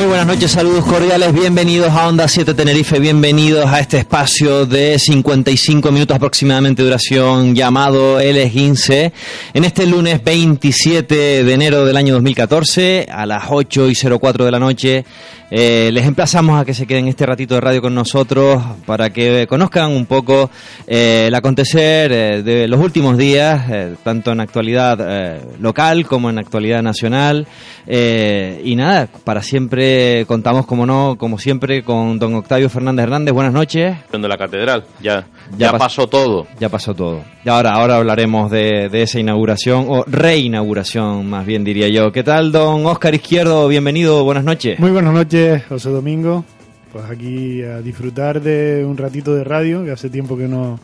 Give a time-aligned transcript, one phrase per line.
[0.00, 4.98] Muy buenas noches, saludos cordiales, bienvenidos a Onda 7 Tenerife, bienvenidos a este espacio de
[4.98, 9.12] 55 minutos aproximadamente de duración llamado L15
[9.52, 14.50] en este lunes 27 de enero del año 2014 a las 8 y 04 de
[14.50, 15.04] la noche.
[15.50, 19.46] Eh, les emplazamos a que se queden este ratito de radio con nosotros para que
[19.48, 20.48] conozcan un poco
[20.86, 26.38] eh, el acontecer eh, de los últimos días, eh, tanto en actualidad local como en
[26.38, 27.46] actualidad nacional.
[27.86, 33.34] Y nada, para siempre contamos, como no, como siempre, con don Octavio Fernández Hernández.
[33.34, 33.96] Buenas noches.
[34.12, 34.84] de la catedral.
[35.00, 36.46] Ya, Ya ya, pas- pasó todo.
[36.58, 37.22] Ya pasó todo.
[37.44, 42.12] Y ahora, ahora hablaremos de, de esa inauguración, o reinauguración, más bien diría yo.
[42.12, 43.66] ¿Qué tal, don Oscar Izquierdo?
[43.68, 44.78] Bienvenido, buenas noches.
[44.78, 46.44] Muy buenas noches, José Domingo.
[46.92, 50.78] Pues aquí a disfrutar de un ratito de radio, que hace tiempo que no,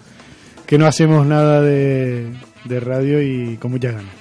[0.67, 2.31] que no hacemos nada de,
[2.65, 4.13] de radio y con muchas ganas.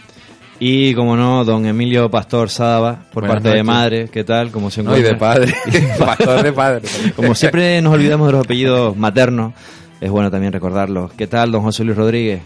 [0.57, 4.07] Y, como no, don Emilio Pastor Sadaba, por Buenas parte de madre.
[4.09, 4.51] ¿Qué tal?
[4.51, 5.37] ¿Cómo se No, y encuentra?
[5.39, 5.53] de padre.
[5.99, 6.87] Pastor de padre.
[7.15, 9.53] Como siempre nos olvidamos de los apellidos maternos,
[10.01, 11.11] es bueno también recordarlos.
[11.13, 12.41] ¿Qué tal, don José Luis Rodríguez?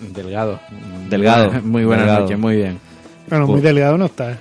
[0.00, 0.58] Delgado.
[1.08, 1.50] Delgado.
[1.62, 2.22] Muy buenas Delgado.
[2.24, 2.78] noches, muy bien.
[3.28, 4.32] Bueno, muy Pues- delgado no está.
[4.32, 4.36] ¿eh?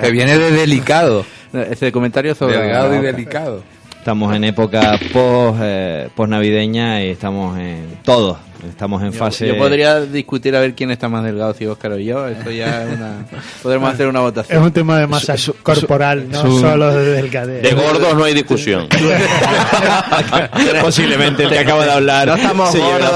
[0.00, 1.24] Que viene de delicado.
[1.52, 3.62] Ese comentario sobre Delgado y delicado.
[3.98, 8.38] Estamos en época post, eh, post navideña y estamos en todos.
[8.68, 9.48] Estamos en fase.
[9.48, 12.28] Yo podría discutir a ver quién está más delgado, si Óscar o yo.
[12.28, 13.26] Eso ya es una.
[13.62, 14.62] Podremos hacer una Es votación.
[14.62, 17.62] un tema de masa Su- su- corporal, no su- solo de delgadez.
[17.62, 18.86] De gordos no hay discusión.
[20.80, 22.28] Posiblemente el que acaba de hablar.
[22.28, 23.12] No estamos gordos.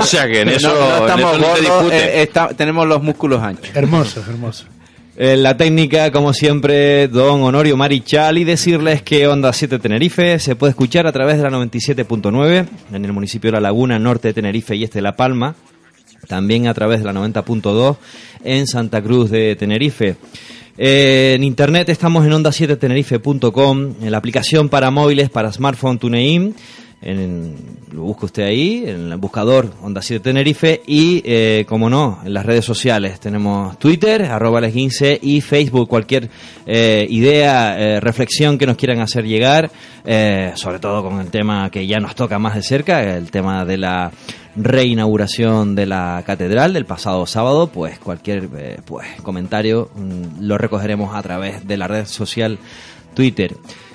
[0.00, 1.96] o sea que en eso, no, no en estamos eso no se gordos, discute.
[2.18, 3.74] eh, está- tenemos los músculos anchos.
[3.74, 4.64] Hermoso, hermoso.
[5.16, 10.56] En la técnica, como siempre, don Honorio Marichal y decirles que Onda 7 Tenerife se
[10.56, 14.34] puede escuchar a través de la 97.9 en el municipio de La Laguna, norte de
[14.34, 15.54] Tenerife y este de La Palma.
[16.26, 17.96] También a través de la 90.2
[18.42, 20.16] en Santa Cruz de Tenerife.
[20.76, 26.56] Eh, en internet estamos en onda7tenerife.com, en la aplicación para móviles, para smartphone TuneIn,
[27.04, 27.54] en,
[27.92, 32.32] lo busca usted ahí, en el buscador Onda 7 Tenerife y, eh, como no, en
[32.32, 33.20] las redes sociales.
[33.20, 36.30] Tenemos Twitter, arroba 15 y Facebook, cualquier
[36.66, 39.70] eh, idea, eh, reflexión que nos quieran hacer llegar,
[40.04, 43.64] eh, sobre todo con el tema que ya nos toca más de cerca, el tema
[43.66, 44.10] de la
[44.56, 48.48] reinauguración de la catedral del pasado sábado, pues cualquier
[48.84, 52.58] pues comentario mm, lo recogeremos a través de la red social
[53.14, 53.54] Twitter.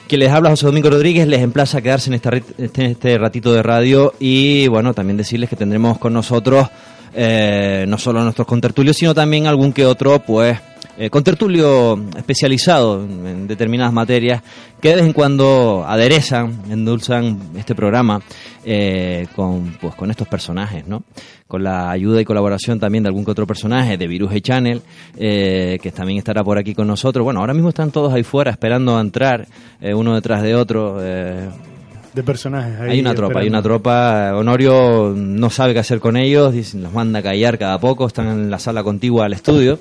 [0.09, 2.43] Quien les habla José Domingo Rodríguez les emplaza a quedarse en este,
[2.87, 6.67] este ratito de radio y bueno, también decirles que tendremos con nosotros
[7.13, 10.59] eh, no solo nuestros contertulios, sino también algún que otro pues
[11.01, 14.43] eh, contertulio especializado en, en determinadas materias
[14.81, 18.21] que de vez en cuando aderezan, endulzan este programa
[18.65, 21.03] eh, con, pues, con estos personajes, ¿no?
[21.47, 24.81] Con la ayuda y colaboración también de algún que otro personaje de Viruje Channel,
[25.17, 27.23] eh, que también estará por aquí con nosotros.
[27.23, 29.47] Bueno, ahora mismo están todos ahí fuera esperando a entrar,
[29.81, 30.99] uno detrás de otro.
[30.99, 32.79] De personajes.
[32.81, 34.35] ahí hay una tropa, hay una tropa.
[34.35, 38.51] Honorio no sabe qué hacer con ellos, los manda a callar cada poco, están en
[38.51, 39.79] la sala contigua al estudio.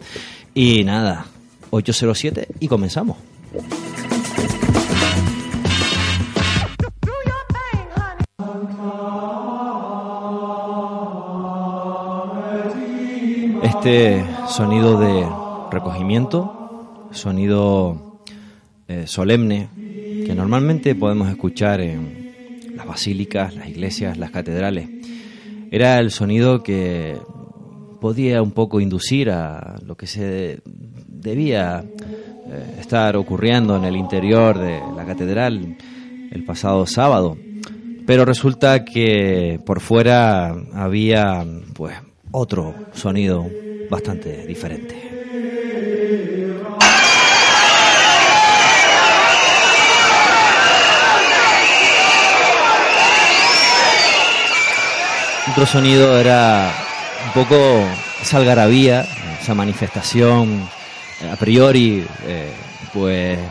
[0.61, 1.25] Y nada,
[1.71, 3.17] 807 y comenzamos.
[13.63, 15.29] Este sonido de
[15.71, 18.19] recogimiento, sonido
[18.89, 19.69] eh, solemne,
[20.27, 24.89] que normalmente podemos escuchar en las basílicas, las iglesias, las catedrales,
[25.71, 27.17] era el sonido que
[28.01, 31.85] podía un poco inducir a lo que se debía
[32.51, 35.77] eh, estar ocurriendo en el interior de la catedral
[36.31, 37.37] el pasado sábado.
[38.07, 41.95] Pero resulta que por fuera había pues
[42.31, 43.47] otro sonido
[43.91, 44.95] bastante diferente.
[55.51, 56.88] Otro sonido era
[57.29, 57.87] un poco
[58.23, 59.07] esa algarabía,
[59.41, 60.69] esa manifestación
[61.23, 62.53] eh, a priori, eh,
[62.93, 63.43] pues, eh,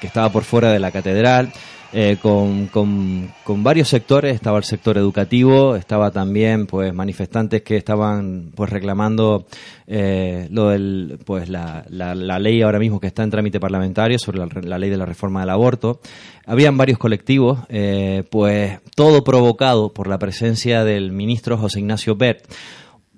[0.00, 1.52] que estaba por fuera de la catedral,
[1.90, 3.32] eh, con, con,
[3.62, 9.46] varios sectores, estaba el sector educativo, estaba también pues manifestantes que estaban pues reclamando
[9.86, 14.38] eh, lo del pues la, la, ley ahora mismo que está en trámite parlamentario sobre
[14.38, 16.00] la, la ley de la reforma del aborto.
[16.44, 22.44] Habían varios colectivos, eh, pues todo provocado por la presencia del ministro José Ignacio Bert.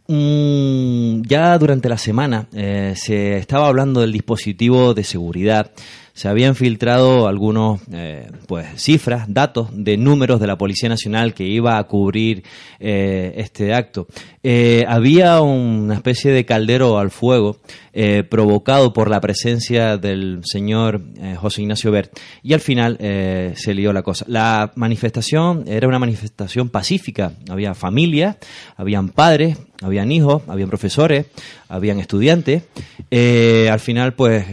[0.06, 5.72] Mm, ya durante la semana se estaba hablando del dispositivo de seguridad.
[6.20, 11.44] Se habían filtrado algunos eh, pues cifras, datos de números de la Policía Nacional que
[11.44, 12.42] iba a cubrir
[12.78, 14.06] eh, este acto.
[14.42, 17.56] Eh, había una especie de caldero al fuego
[17.94, 21.00] eh, provocado por la presencia del señor
[21.36, 24.26] José Ignacio Bert y al final se lió la cosa.
[24.28, 27.32] La manifestación era una manifestación pacífica.
[27.48, 28.36] Había familias,
[28.76, 31.28] habían padres, habían hijos, habían profesores,
[31.66, 32.64] habían estudiantes.
[33.10, 34.44] Al final, pues,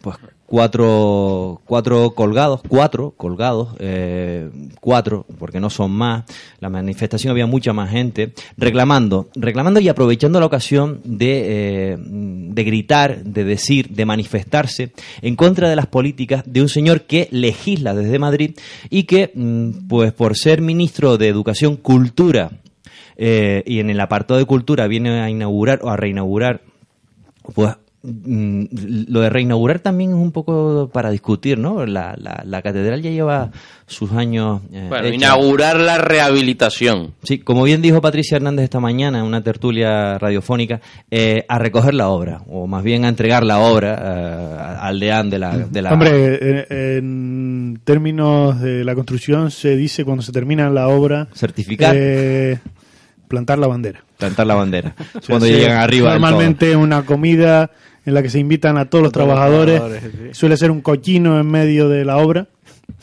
[0.00, 0.16] pues
[0.50, 4.50] cuatro, cuatro colgados, cuatro colgados, eh,
[4.80, 6.24] cuatro, porque no son más.
[6.58, 12.64] La manifestación había mucha más gente reclamando, reclamando y aprovechando la ocasión de, eh, de
[12.64, 14.92] gritar, de decir, de manifestarse
[15.22, 18.58] en contra de las políticas de un señor que legisla desde Madrid
[18.90, 22.50] y que, mm, pues, por ser ministro de Educación, Cultura
[23.16, 26.62] eh, y en el apartado de Cultura viene a inaugurar o a reinaugurar,
[27.54, 31.84] pues lo de reinaugurar también es un poco para discutir, ¿no?
[31.84, 33.50] La, la, la catedral ya lleva
[33.86, 34.62] sus años.
[34.72, 35.14] eh, Bueno, hecha.
[35.16, 37.12] inaugurar la rehabilitación.
[37.22, 40.80] Sí, como bien dijo Patricia Hernández esta mañana en una tertulia radiofónica,
[41.10, 45.28] eh, a recoger la obra, o más bien a entregar la obra eh, al deán
[45.28, 45.58] de la.
[45.58, 50.88] De la Hombre, eh, en términos de la construcción se dice cuando se termina la
[50.88, 52.58] obra certificar, eh,
[53.28, 54.02] plantar la bandera.
[54.18, 54.94] plantar la bandera.
[55.14, 56.10] O sea, cuando se- llegan arriba.
[56.12, 57.70] Normalmente una comida
[58.04, 59.76] en la que se invitan a todos los trabajadores.
[59.76, 60.34] trabajadores, sí.
[60.34, 62.48] Suele ser un cochino en medio de la obra,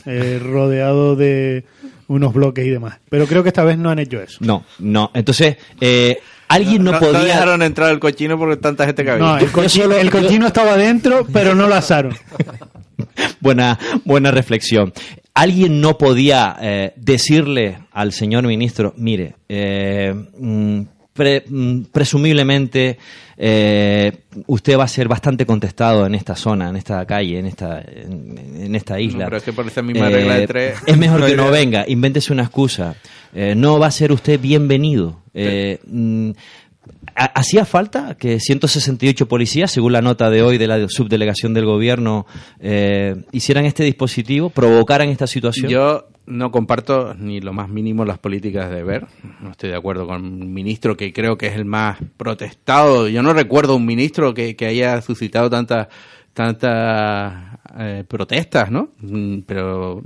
[0.06, 1.64] eh, rodeado de
[2.08, 2.98] unos bloques y demás.
[3.08, 4.38] Pero creo que esta vez no han hecho eso.
[4.40, 5.10] No, no.
[5.14, 6.18] Entonces, eh,
[6.48, 7.20] alguien no, podía.
[7.20, 9.24] dejaron entrar el cochino porque tanta gente que había.
[9.24, 12.14] No, el cochino, el cochino estaba dentro, pero no lo asaron.
[13.40, 14.92] buena, buena reflexión.
[15.34, 20.80] Alguien no podía eh, decirle al señor ministro, mire, eh, mm,
[21.18, 22.96] pre- mm, presumiblemente
[23.36, 24.12] eh,
[24.46, 28.38] usted va a ser bastante contestado en esta zona, en esta calle, en esta, en,
[28.62, 29.26] en esta isla.
[29.26, 31.84] pero es que por esa misma regla de tres- Es mejor no que no venga,
[31.86, 32.94] invéntese una excusa.
[33.34, 35.20] Eh, no va a ser usted bienvenido.
[35.34, 36.30] Eh, mm,
[37.14, 41.66] ¿ha- ¿Hacía falta que 168 policías, según la nota de hoy de la subdelegación del
[41.66, 42.26] gobierno,
[42.60, 45.70] eh, hicieran este dispositivo, provocaran esta situación?
[45.70, 49.06] Yo no comparto ni lo más mínimo las políticas de Ver.
[49.40, 53.08] No estoy de acuerdo con un ministro que creo que es el más protestado.
[53.08, 55.88] Yo no recuerdo un ministro que, que haya suscitado tantas
[56.34, 58.90] tantas eh, protestas, ¿no?
[59.00, 60.02] Mm, Pero,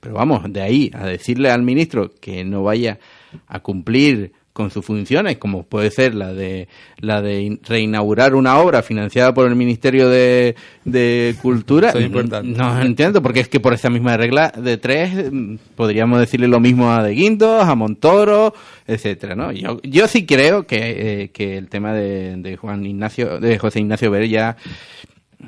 [0.00, 2.98] pero vamos, de ahí a decirle al ministro que no vaya
[3.46, 6.68] a cumplir con sus funciones, como puede ser la de
[6.98, 10.54] la de in- reinaugurar una obra financiada por el Ministerio de,
[10.84, 11.90] de Cultura.
[11.90, 12.56] Eso es importante.
[12.56, 16.60] No entiendo, porque es que por esa misma regla de tres mm, podríamos decirle lo
[16.60, 18.54] mismo a De Guindos, a Montoro,
[18.86, 19.50] etcétera, ¿no?
[19.50, 23.80] Yo, yo sí creo que, eh, que el tema de, de Juan Ignacio, de José
[23.80, 24.56] Ignacio ya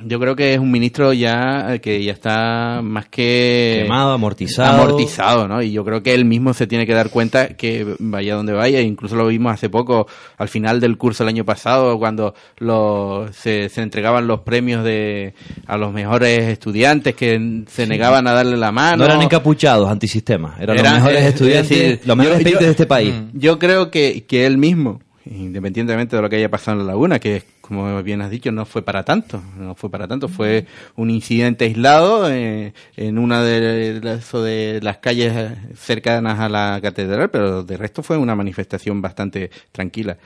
[0.04, 4.82] yo creo que es un ministro ya eh, que ya está más que Quemado, amortizado.
[4.82, 5.62] amortizado, ¿no?
[5.62, 8.80] Y yo creo que él mismo se tiene que dar cuenta que vaya donde vaya,
[8.80, 10.06] incluso lo vimos hace poco,
[10.38, 15.34] al final del curso el año pasado, cuando lo- se, se entregaban los premios de
[15.66, 18.98] a los mejores estudiantes que se negaban a darle la mano.
[18.98, 22.58] no eran encapuchados, antisistemas, eran, Eran, los mejores eh, estudiantes, es decir, los mejores yo-
[22.58, 23.14] de este país.
[23.32, 27.18] Yo creo que, que él mismo, independientemente de lo que haya pasado en la laguna,
[27.18, 31.10] que como bien has dicho, no fue para tanto, no fue para tanto, fue un
[31.10, 37.76] incidente aislado eh, en una de, de las calles cercanas a la catedral, pero de
[37.76, 40.16] resto fue una manifestación bastante tranquila.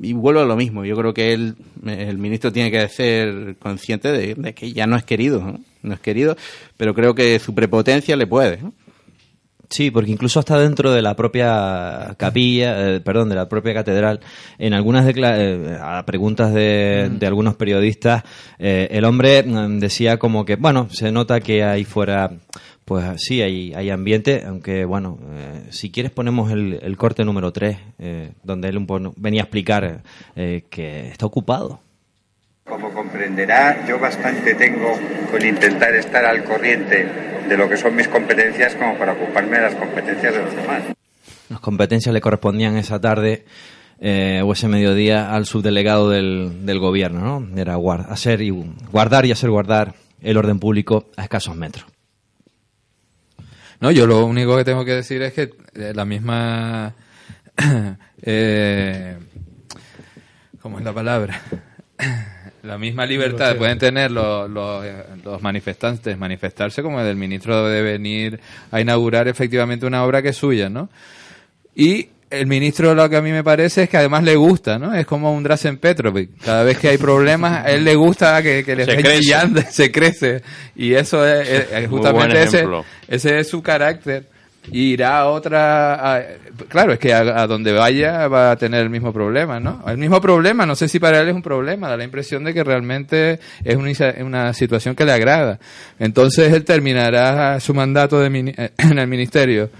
[0.00, 4.12] Y vuelvo a lo mismo, yo creo que él, el ministro tiene que ser consciente
[4.12, 5.94] de, que ya no es querido, ¿no?
[5.94, 6.36] es querido,
[6.76, 8.60] pero creo que su prepotencia le puede.
[9.70, 14.18] Sí, porque incluso hasta dentro de la propia capilla, eh, perdón, de la propia catedral,
[14.58, 18.24] en algunas eh, a preguntas de, de algunos periodistas,
[18.58, 22.32] eh, el hombre mm, decía como que, bueno, se nota que ahí fuera,
[22.84, 27.52] pues sí, hay, hay ambiente, aunque bueno, eh, si quieres ponemos el, el corte número
[27.52, 27.78] 3,
[28.42, 30.02] donde él un poco venía a explicar
[30.34, 31.78] eh, que está ocupado.
[32.64, 34.98] Como comprenderá, yo bastante tengo
[35.30, 37.06] con intentar estar al corriente
[37.48, 40.82] de lo que son mis competencias como para ocuparme de las competencias de los demás.
[41.48, 43.44] Las competencias le correspondían esa tarde
[44.00, 47.60] eh, o ese mediodía al subdelegado del, del gobierno, ¿no?
[47.60, 47.76] Era
[48.08, 48.50] hacer y
[48.92, 51.86] guardar y hacer guardar el orden público a escasos metros.
[53.80, 56.94] No, yo lo único que tengo que decir es que eh, la misma...
[58.22, 59.18] eh,
[60.60, 61.40] ¿Cómo es la palabra?
[62.70, 64.84] La misma libertad pueden tener los, los,
[65.24, 68.38] los, manifestantes manifestarse como el ministro de venir
[68.70, 70.88] a inaugurar efectivamente una obra que es suya, ¿no?
[71.74, 74.94] Y el ministro lo que a mí me parece es que además le gusta, ¿no?
[74.94, 76.30] Es como un Drasen Petrovic.
[76.44, 79.20] Cada vez que hay problemas, a él le gusta que, que le Se esté crece.
[79.20, 80.42] chillando, se crece.
[80.76, 82.64] Y eso es, es- justamente ese,
[83.08, 84.28] ese es su carácter.
[84.72, 86.16] Irá a otra...
[86.16, 86.22] a-
[86.68, 89.82] claro, es que a, a donde vaya va a tener el mismo problema, ¿no?
[89.86, 92.52] El mismo problema, no sé si para él es un problema, da la impresión de
[92.54, 95.58] que realmente es una, situación que le agrada.
[95.98, 99.70] Entonces él terminará su mandato de mini- en el ministerio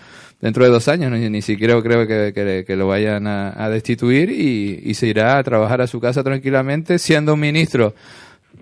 [0.41, 3.69] dentro de dos años, ni, ni siquiera creo que, que- que lo vayan a, a
[3.69, 7.95] destituir y, y se irá a trabajar a su casa tranquilamente, siendo un ministro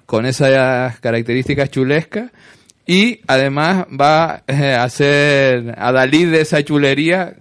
[0.04, 2.30] con esas características chulescas
[2.88, 7.37] y además va eh, a ser adalid de esa chulería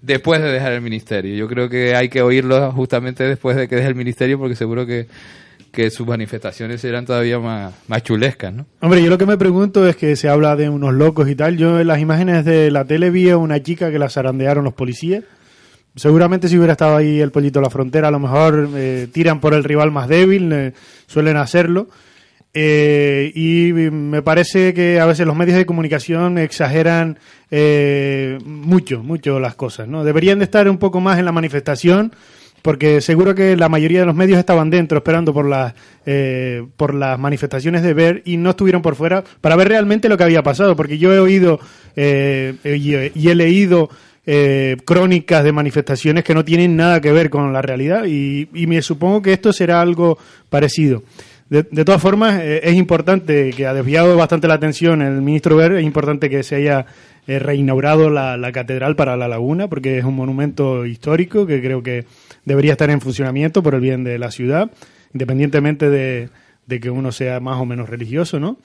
[0.00, 1.36] después de dejar el ministerio.
[1.36, 4.86] Yo creo que hay que oírlo justamente después de que deje el ministerio porque seguro
[4.86, 5.06] que,
[5.70, 8.64] que sus manifestaciones serán todavía más, más chulescas, ¿no?
[8.80, 11.58] Hombre, yo lo que me pregunto es que se habla de unos locos y tal.
[11.58, 14.72] Yo en las imágenes de la tele vi a una chica que la zarandearon los
[14.72, 15.24] policías.
[15.94, 19.40] Seguramente si hubiera estado ahí el pollito de la frontera, a lo mejor eh, tiran
[19.40, 20.72] por el rival más débil, eh,
[21.06, 21.88] suelen hacerlo.
[22.58, 27.18] Eh, y me parece que a veces los medios de comunicación exageran
[27.50, 29.86] eh, mucho, mucho las cosas.
[29.88, 30.04] ¿no?
[30.04, 32.14] Deberían de estar un poco más en la manifestación,
[32.62, 35.74] porque seguro que la mayoría de los medios estaban dentro esperando por las
[36.06, 40.16] eh, por las manifestaciones de ver y no estuvieron por fuera para ver realmente lo
[40.16, 41.60] que había pasado, porque yo he oído
[41.94, 43.90] eh, y, y he leído
[44.24, 48.80] eh, crónicas de manifestaciones que no tienen nada que ver con la realidad y me
[48.80, 50.16] supongo que esto será algo
[50.48, 51.02] parecido.
[51.48, 55.56] De, de todas formas, eh, es importante que ha desviado bastante la atención el ministro
[55.56, 56.86] Ver, es importante que se haya
[57.28, 62.04] eh, reinaugurado la, catedral para la laguna, porque es un monumento histórico que creo que
[62.44, 64.70] debería estar en funcionamiento por el bien de la ciudad,
[65.12, 66.28] independientemente de,
[66.66, 68.58] de que uno sea más o menos religioso, ¿no?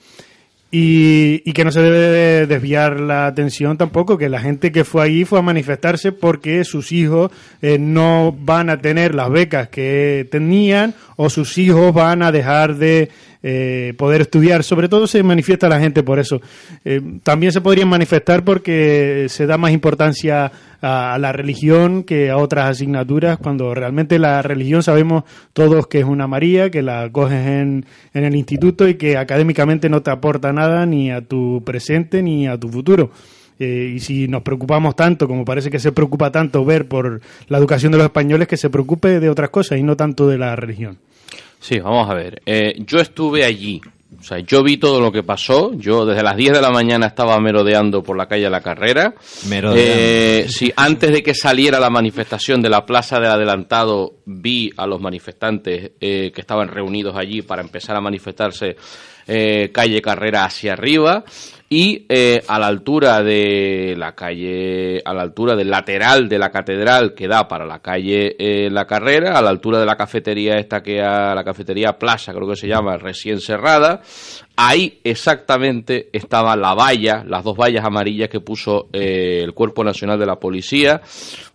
[0.74, 4.84] Y, y que no se debe de desviar la atención tampoco, que la gente que
[4.84, 9.68] fue allí fue a manifestarse porque sus hijos eh, no van a tener las becas
[9.68, 13.10] que tenían o sus hijos van a dejar de
[13.42, 14.64] eh, poder estudiar.
[14.64, 16.40] Sobre todo se manifiesta la gente por eso.
[16.84, 22.36] Eh, también se podrían manifestar porque se da más importancia a, la religión que a
[22.36, 27.46] otras asignaturas, cuando realmente la religión sabemos todos que es una María, que la coges
[27.46, 32.22] en, en el instituto y que académicamente no te aporta nada ni a tu presente
[32.22, 33.10] ni a tu futuro.
[33.58, 37.58] Eh, y si nos preocupamos tanto, como parece que se preocupa tanto ver por la
[37.58, 40.56] educación de los españoles, que se preocupe de otras cosas y no tanto de la
[40.56, 40.98] religión.
[41.62, 42.42] Sí, vamos a ver.
[42.44, 43.80] Eh, yo estuve allí.
[44.18, 45.72] O sea, yo vi todo lo que pasó.
[45.74, 49.14] Yo desde las 10 de la mañana estaba merodeando por la calle de la carrera.
[49.48, 49.80] Merodeando.
[49.80, 54.88] Eh, sí, antes de que saliera la manifestación de la Plaza del Adelantado, vi a
[54.88, 58.76] los manifestantes eh, que estaban reunidos allí para empezar a manifestarse
[59.28, 61.24] eh, calle Carrera hacia arriba
[61.74, 66.50] y eh, a la altura de la calle, a la altura del lateral de la
[66.50, 70.58] catedral que da para la calle eh, La Carrera, a la altura de la cafetería
[70.58, 74.02] esta que a la cafetería Plaza, creo que se llama, recién cerrada,
[74.54, 80.18] ahí exactamente estaba la valla, las dos vallas amarillas que puso eh, el Cuerpo Nacional
[80.18, 81.00] de la Policía,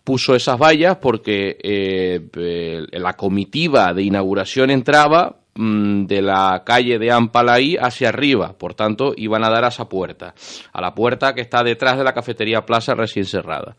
[0.04, 7.78] puso esas vallas porque eh, la comitiva de inauguración entraba de la calle de Ampalaí
[7.78, 10.34] hacia arriba, por tanto iban a dar a esa puerta,
[10.72, 13.76] a la puerta que está detrás de la cafetería Plaza recién cerrada.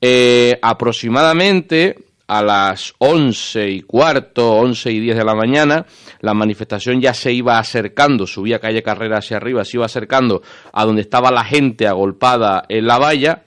[0.00, 5.86] Eh, aproximadamente a las once y cuarto, once y diez de la mañana,
[6.20, 10.84] la manifestación ya se iba acercando, subía calle Carrera hacia arriba, se iba acercando a
[10.84, 13.42] donde estaba la gente agolpada en la valla,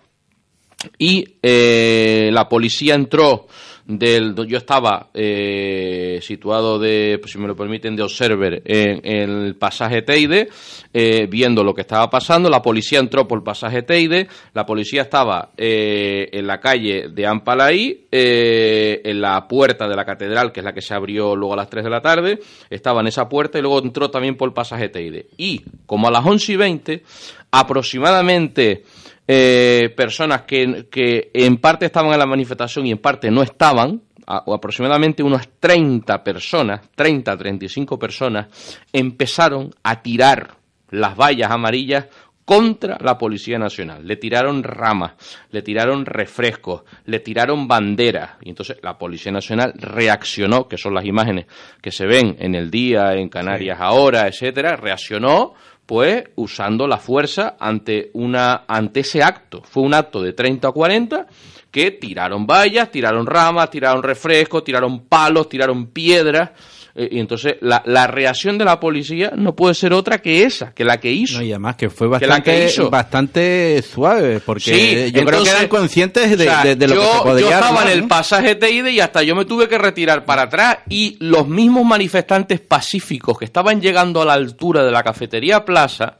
[0.97, 3.47] y eh, la policía entró
[3.87, 9.55] del yo estaba eh, situado de pues, si me lo permiten de observer en, el
[9.55, 10.49] pasaje Teide
[10.93, 12.49] eh, viendo lo que estaba pasando.
[12.49, 14.27] La policía entró por el pasaje Teide.
[14.53, 20.03] La policía estaba eh, en la calle de Ampalaí eh, en la puerta de la
[20.03, 22.39] catedral que es la que se abrió luego a las 3 de la tarde.
[22.69, 25.27] Estaba en esa puerta y luego entró también por el pasaje Teide.
[25.37, 27.03] Y como a las 11 y 20
[27.51, 28.83] aproximadamente
[29.27, 34.01] eh, personas que, que en parte estaban en la manifestación y en parte no estaban,
[34.25, 38.47] a- o aproximadamente unas 30 personas, 30, 35 personas,
[38.93, 40.55] empezaron a tirar
[40.89, 42.07] las vallas amarillas
[42.45, 44.07] contra la Policía Nacional.
[44.07, 45.15] Le tiraron ramas,
[45.51, 48.31] le tiraron refrescos, le tiraron banderas.
[48.41, 51.45] Y entonces la Policía Nacional reaccionó, que son las imágenes
[51.81, 55.55] que se ven en el día, en Canarias ahora, etcétera, reaccionó
[55.87, 59.63] pues usando la fuerza ante una ante ese acto.
[59.63, 61.27] Fue un acto de 30 o 40
[61.71, 66.51] que tiraron vallas, tiraron ramas, tiraron refrescos, tiraron palos, tiraron piedras.
[66.97, 70.73] Eh, y entonces la, la reacción de la policía no puede ser otra que esa,
[70.73, 71.37] que la que hizo.
[71.37, 74.71] No, y además que fue Que la que bastante, bastante suave, porque Sí,
[75.11, 77.23] yo creo que entonces, eran conscientes de, o sea, de- de lo yo, que se
[77.23, 79.77] podría yo estaba armar, en el pasaje de ida y hasta yo me tuve que
[79.77, 84.91] retirar para atrás y los mismos manifestantes pacíficos que estaban llegando a la altura de
[84.91, 86.17] la cafetería Plaza,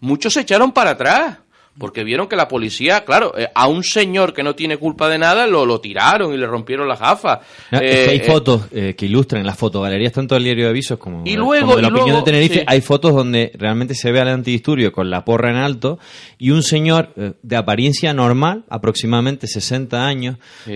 [0.00, 1.38] muchos se echaron para atrás.
[1.78, 5.16] Porque vieron que la policía, claro, eh, a un señor que no tiene culpa de
[5.18, 7.38] nada lo, lo tiraron y le rompieron las gafas.
[7.70, 10.70] No, es Eh, que hay eh, fotos que ilustran las fotogalerías, tanto del diario de
[10.70, 12.54] avisos como, Y luego- como de la y opinión luego, de Tenerife.
[12.60, 12.64] sí.
[12.66, 15.98] Hay fotos donde realmente se ve al antidisturbio con la porra en alto
[16.38, 17.10] y un señor
[17.42, 20.72] de apariencia normal, aproximadamente 60 años, Sí.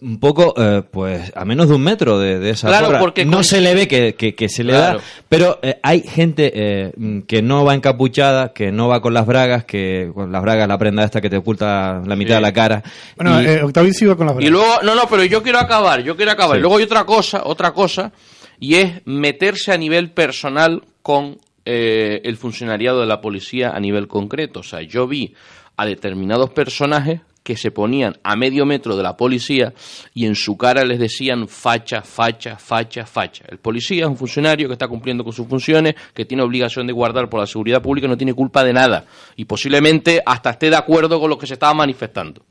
[0.00, 3.38] Un poco, eh, pues, a menos de un metro de, de esa Claro, porque no
[3.38, 4.98] con- se le ve que, que- que se le Claro.
[4.98, 6.92] da, pero eh, hay gente eh,
[7.26, 10.76] que no va encapuchada, que no va con las bragas, que con las bragas, la
[10.78, 12.36] prenda esta que te oculta la mitad Sí.
[12.36, 12.82] de la cara.
[13.16, 15.58] Bueno, Y- eh, Octavio sí iba con las Y luego, no, no, pero yo quiero
[15.58, 16.56] acabar, yo quiero acabar.
[16.56, 16.58] Sí.
[16.58, 18.12] Y luego hay otra cosa, otra cosa,
[18.60, 24.06] y es meterse a nivel personal con eh, el funcionariado de la policía a nivel
[24.08, 24.60] concreto.
[24.60, 25.34] O sea, yo vi
[25.76, 29.72] a determinados personajes que se ponían a medio metro de la policía
[30.12, 33.44] y en su cara les decían facha, facha, facha, facha.
[33.48, 36.92] El policía es un funcionario que está cumpliendo con sus funciones, que tiene obligación de
[36.92, 39.04] guardar por la seguridad pública no tiene culpa de nada.
[39.36, 42.42] Y posiblemente hasta esté de acuerdo con lo que se estaba manifestando.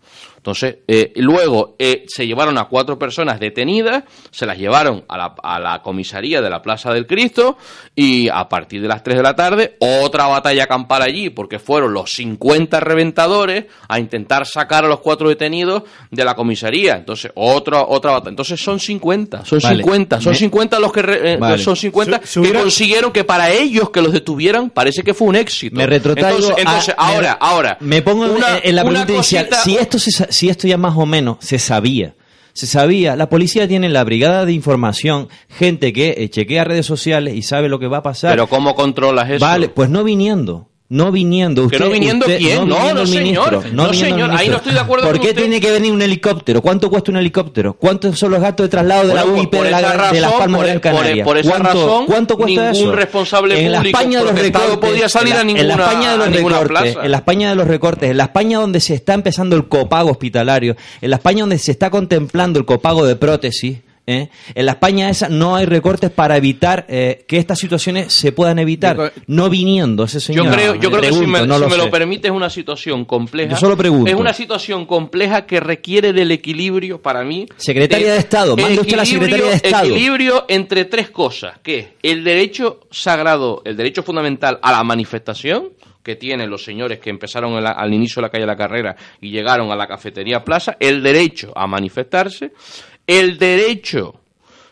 [0.45, 5.35] Entonces, eh, luego eh, se llevaron a cuatro personas detenidas, se las llevaron a la,
[5.41, 7.57] a la comisaría de la Plaza del Cristo
[7.95, 11.93] y a partir de las 3 de la tarde, otra batalla campal allí, porque fueron
[11.95, 16.93] los 50 reventadores a intentar sacar a los cuatro detenidos de la comisaría.
[16.95, 18.29] Entonces, otra, otra batalla.
[18.29, 19.77] Entonces son 50, son Vale.
[19.77, 21.57] 50, son Me- 50 los que, re- eh, Vale.
[21.57, 25.27] son 50 Se- se que consiguieron que para ellos que los detuvieran parece que fue
[25.27, 25.75] un éxito.
[25.75, 27.77] Me retrotraigo Entonces, a- entonces, me- ahora, ahora.
[27.79, 29.49] Me pongo en- una- en la pregunta inicial.
[29.63, 32.15] Si esto, se si esto ya más o menos se sabía,
[32.53, 37.35] se sabía, la policía tiene la brigada de información, gente que eh, chequea redes sociales
[37.35, 38.31] y sabe lo que va a pasar.
[38.31, 39.45] Pero ¿cómo controlas eso?
[39.45, 40.69] Vale, pues no viniendo.
[40.95, 41.63] No viniendo.
[41.67, 42.67] ¿Que Usted, no viniendo usted- quién?
[42.67, 43.63] No, no, señor.
[43.73, 45.41] No, señor, ahí no estoy de acuerdo ¿Por con qué usted.
[45.41, 46.61] tiene que venir un helicóptero?
[46.61, 47.73] ¿Cuánto cuesta un helicóptero?
[47.73, 50.31] ¿Cuántos son los gastos de traslado de la UIP por de, la, esa de Las
[50.31, 51.23] razón, Palmas por- de Gran Canaria?
[51.25, 52.95] por esa ¿Cuánto, razón, ¿Cuánto cuesta ningún eso?
[52.95, 55.83] responsable en la España de los recortes, podía salir en la, a en la ninguna-
[55.85, 57.05] España de los recortes, plaza.
[57.05, 60.11] en la España de los recortes, en la España donde se está empezando el copago
[60.11, 64.29] hospitalario, en la España donde se está contemplando el copago de prótesis, ¿eh?
[64.53, 68.59] En la España esa no hay recortes para evitar eh, que estas situaciones se puedan
[68.59, 70.45] evitar, Yo- no viniendo ese señor.
[70.45, 72.49] Yo creo, yo creo que si me, no si lo me lo permite es una
[72.49, 73.51] situación compleja.
[73.51, 74.09] Yo solo pregunto.
[74.09, 77.47] Es una situación compleja que requiere del equilibrio para mí.
[77.57, 79.85] Secretaria de Estado, mande usted la Secretaria de Estado.
[79.85, 85.69] Equilibrio entre tres cosas, que es el derecho sagrado, el derecho fundamental a la manifestación
[86.03, 88.95] que tienen los señores que empezaron la- al inicio de la calle de la carrera
[89.21, 92.51] y llegaron a la cafetería plaza, el derecho a manifestarse,
[93.07, 94.15] el derecho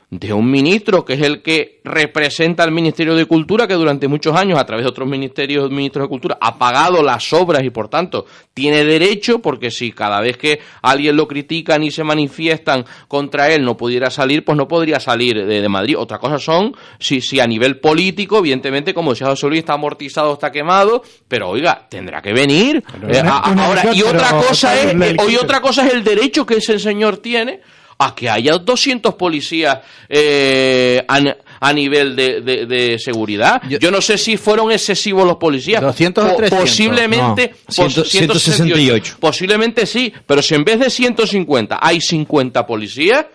[0.10, 4.36] de un ministro que es el que representa al Ministerio de Cultura que durante muchos
[4.36, 7.88] años a través de otros ministerios ministros de Cultura ha pagado las obras y por
[7.89, 13.50] tanto tiene derecho porque si cada vez que alguien lo critican y se manifiestan contra
[13.52, 17.19] él no pudiera salir pues no podría salir de, de Madrid otra cosa son si,
[17.19, 21.88] si a nivel político evidentemente como decía José Luis está amortizado está quemado pero oiga
[21.89, 25.41] tendrá que venir Eh, a- ahora y otra cosa es eh, y helicóptero.
[25.41, 27.62] otra cosa es el derecho que ese señor tiene
[27.98, 29.80] a que haya 200 policías
[30.10, 31.20] eh, a,
[31.60, 33.62] a nivel de, de- de seguridad.
[33.70, 35.82] Yo, Yo- no sé si fueron excesivos los policías.
[35.82, 36.60] 200 o Po- 300.
[36.70, 37.48] Posiblemente.
[37.50, 39.16] No, pos- 100, 168.
[39.20, 43.26] Posiblemente sí, pero si en vez de 150 hay 50 policías.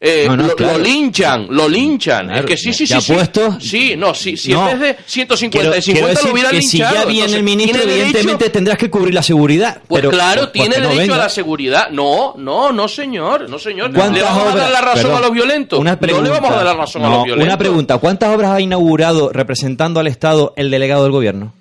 [0.00, 0.78] Eh, No, no, lo, claro.
[0.78, 2.26] lo linchan, lo linchan.
[2.26, 3.00] Claro, es que sí, sí, sí.
[3.00, 3.12] sí.
[3.14, 3.56] puestos.
[3.60, 4.68] Sí, no, sí, si No.
[4.68, 6.94] en vez de 150 Quiero- y 50 quiero lo decir hubieran que si linchado.
[6.94, 9.80] ya viene entonces, el ministro, evidentemente tendrás que cubrir la seguridad.
[9.88, 11.90] Pues pero- claro, pues tiene derecho a la seguridad.
[11.90, 13.90] No, no, no, señor, no, señor.
[13.90, 15.78] ¿Le ¿Cuántas vamos a dar la razón a los violentos?
[15.78, 17.46] una no le vamos a dar la razón a los violentos.
[17.46, 21.52] Una pregunta, ¿cuántas obras ha inaugurado representando al Estado el delegado del gobierno?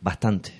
[0.00, 0.57] Bastante.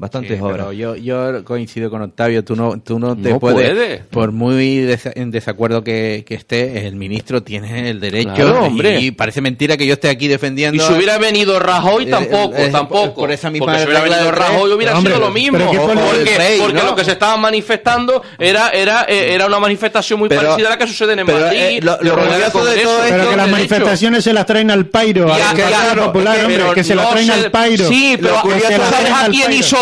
[0.00, 0.56] Bastantes Sí, obras.
[0.56, 3.98] pero yo, yo coincido con Octavio, tú no, tú no te No puedes, puede.
[4.10, 8.98] por muy desa- en desacuerdo que, que esté, el ministro tiene el derecho Claro, hombre.
[8.98, 10.82] y parece mentira que yo esté aquí defendiendo...
[10.82, 13.14] Y si hubiera venido Rajoy, Eh, tampoco, eh, tampoco.
[13.14, 14.32] por esa misma porque si hubiera venido.
[14.32, 15.58] Rajoy hubiera Hombre, sido lo mismo.
[15.58, 16.84] pero ¿qué poli- porque rey, porque ¿no?
[16.84, 20.70] lo que se estaba manifestando era, era, eh, era una manifestación muy Pero- parecida a
[20.70, 21.58] la que sucede en pero, Madrid.
[21.60, 25.30] eh, lo- lo de todo esto- Pero que las manifestaciones se las traen al pairo,
[25.30, 27.86] a Ya, la Esquerra claro, Popular, que- hombre, que se las traen al pairo.
[27.86, 28.78] Sí, pero Lo que se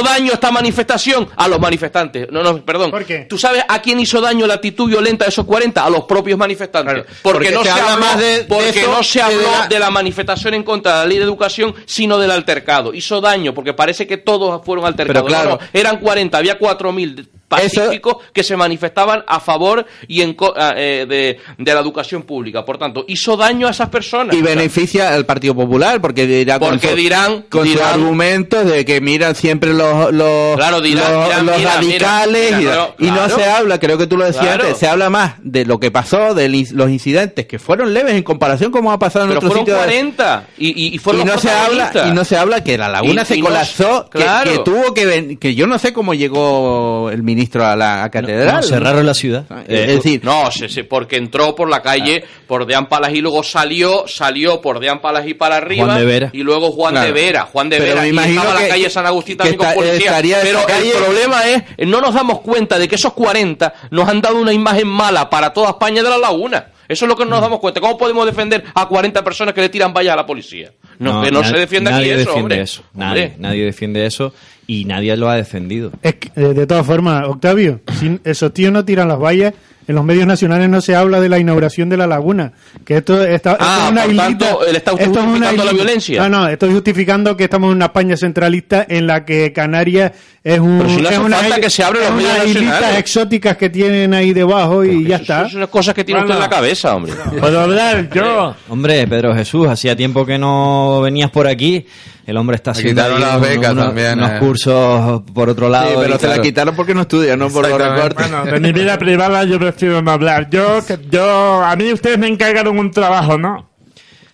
[0.09, 0.29] las ¿sabes traen a al quién pairo.
[0.29, 1.29] hizo daño esta manifestación?
[1.37, 2.29] A los manifestantes.
[2.31, 2.91] No, no, perdón.
[2.91, 3.27] ¿Por qué?
[3.29, 5.85] ¿Tú sabes a quién hizo daño la actitud violenta de esos 40?
[5.85, 6.93] A los propios manifestantes.
[6.95, 9.19] Claro, porque, porque no se se, habla habló, más de- de porque eso no se
[9.19, 12.31] de habló la- de la manifestación en contra de la ley de educación, sino del
[12.31, 12.93] altercado.
[12.95, 15.23] Hizo daño, porque parece que todos fueron altercados.
[15.23, 15.51] Pero claro.
[15.51, 20.53] No, no, eran 40, había 4.000 pacíficos que se manifestaban a favor y en co-
[20.55, 22.63] ah, eh, de, de la educación pública.
[22.65, 24.37] Por tanto, hizo daño a esas personas.
[24.37, 27.95] Y O sea, beneficia al Partido Popular, porque dirá con Porque su- dirán- con dirán-
[27.95, 32.61] argumentos de que miran siempre los, los, Claro, dirán- los, dirán, los mira, radicales mira,
[32.61, 33.37] y, claro, y no claro.
[33.37, 34.63] se habla, creo que tú lo decías Claro.
[34.65, 38.23] antes, se habla más de lo que pasó, de los incidentes que fueron leves en
[38.23, 39.79] comparación con cómo ha pasado en pero otros fueron sitios.
[39.85, 42.89] 40 y, y, y fueron y no se habla y no se habla que la
[42.89, 44.53] laguna Y- se y no- colapsó que- claro.
[44.53, 48.11] que, tuvo que ven- que yo no sé cómo llegó el ministro a la a
[48.11, 49.45] catedral No, cerraron la ciudad.
[49.67, 53.21] Eh, es decir No, sí, sí, porque entró por la calle por Deán Palas y
[53.21, 55.87] luego salió, salió por Deán Palas y para arriba.
[55.87, 56.31] Juan de Vera.
[56.33, 57.07] Y luego Juan Claro.
[57.09, 58.01] de Vera, Juan de Pero Vera.
[58.03, 60.07] me y imagino estaba que- la calle San Agustín también con policía.
[60.11, 63.73] estaría esa Pero calle- el problema es, no nos damos cuenta de que esos 40
[63.91, 66.69] nos han dado una imagen mala para toda España de la laguna.
[66.89, 67.81] Eso es lo que no nos damos cuenta.
[67.81, 70.73] ¿Cómo podemos defender a 40 personas que le tiran vallas a la policía?
[70.99, 72.61] No, que no se defiende aquí nadie eso, defiende hombre.
[72.63, 72.83] eso.
[72.95, 73.37] Nadie, Hombre.
[73.39, 74.33] nadie defiende eso
[74.67, 75.93] y nadie lo ha defendido.
[76.03, 79.53] Es que, eh, de todas formas, Octavio, si esos tíos no tiran las vallas,
[79.89, 82.53] en los medios nacionales no se habla de la inauguración de la laguna.
[82.85, 85.19] Que esto, está, esto Ah, es una por islita- tanto, él está esto es una
[85.25, 86.23] justificando la islita- violencia.
[86.23, 90.13] No, no, estoy justificando que estamos en una España centralista en la que Canarias
[90.45, 90.79] es un.
[90.79, 92.99] Pero si no es una falta isla- que se abran es los medios nacionales.
[92.99, 95.47] exóticas que tienen ahí debajo y ya Eso- está.
[95.47, 97.15] Eso son cosas que tiene usted en la cabeza, hombre.
[97.41, 98.55] ¿Puedo hablar yo?
[98.69, 101.87] Hombre, Pedro Jesús, hacía tiempo que no venías por aquí.
[102.27, 104.37] El hombre está haciendo quitaron ahí las un- becas unos, también, unos eh.
[104.39, 105.89] cursos por otro lado.
[105.89, 108.31] Sí, pero y te la quitaron porque no estudia, no por los recortes.
[108.31, 110.49] Bueno, de mi vida privada yo prefiero no hablar.
[110.51, 113.69] Yo, yo, a mí ustedes me encargaron un trabajo, ¿no?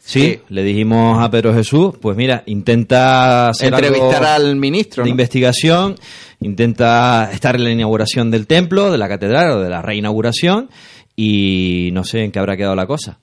[0.01, 5.03] Sí, le dijimos a Pedro Jesús, pues mira, intenta hacer Entrevistar algo al ministro.
[5.03, 5.13] de ¿no?
[5.13, 5.95] investigación,
[6.41, 10.69] intenta estar en la inauguración del templo, de la catedral o de la reinauguración
[11.17, 13.19] y no sé en qué habrá quedado la cosa.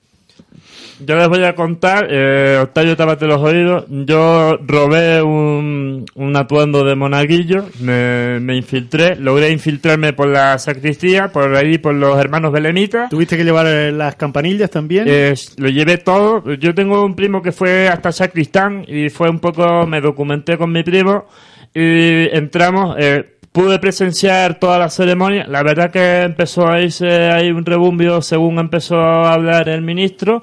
[1.00, 6.84] Yo les voy a contar, eh, Octavio Tápate los oídos, yo robé un, un atuendo
[6.84, 12.52] de monaguillo, me, me infiltré, logré infiltrarme por la sacristía, por ahí por los hermanos
[12.52, 15.04] belemitas, ¿Tuviste que llevar eh, las campanillas también?
[15.08, 16.52] Eh, lo llevé todo.
[16.54, 20.70] Yo tengo un primo que fue hasta sacristán y fue un poco, me documenté con
[20.70, 21.26] mi primo
[21.74, 22.96] y entramos.
[22.98, 25.44] eh, pude presenciar toda la ceremonia.
[25.46, 30.40] La verdad que empezó a irse ahí un rebumbio según empezó a hablar el ministro.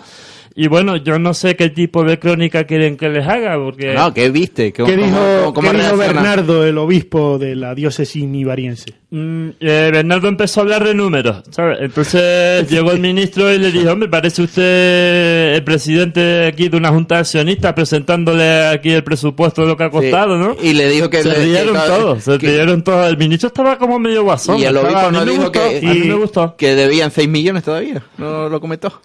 [0.61, 3.93] Y bueno, yo no sé qué tipo de crónica quieren que les haga, porque...
[3.93, 4.73] No, ¿qué viste?
[4.73, 5.95] ¿Qué, ¿Qué cómo- dijo, cómo- cómo qué dijo?
[5.95, 8.93] Bernardo, el obispo de la diócesis nivariense?
[9.11, 11.77] Mm, eh, Bernardo empezó a hablar de números, ¿sabes?
[11.79, 16.89] Entonces llegó el ministro y le dijo, hombre, parece usted el presidente aquí de una
[16.89, 20.39] junta de accionistas presentándole aquí el presupuesto de lo que ha costado, Sí.
[20.43, 20.69] ¿no?
[20.69, 21.23] Y le dijo que...
[21.23, 23.07] se le- rieron que- todos, se que- rieron todos.
[23.09, 24.59] El ministro estaba como medio guasón.
[24.59, 26.55] Y el estaba- obispo a mí no me dijo gustó, que, a mí me gustó.
[26.57, 28.03] que debían 6 millones todavía.
[28.17, 29.01] No lo comentó.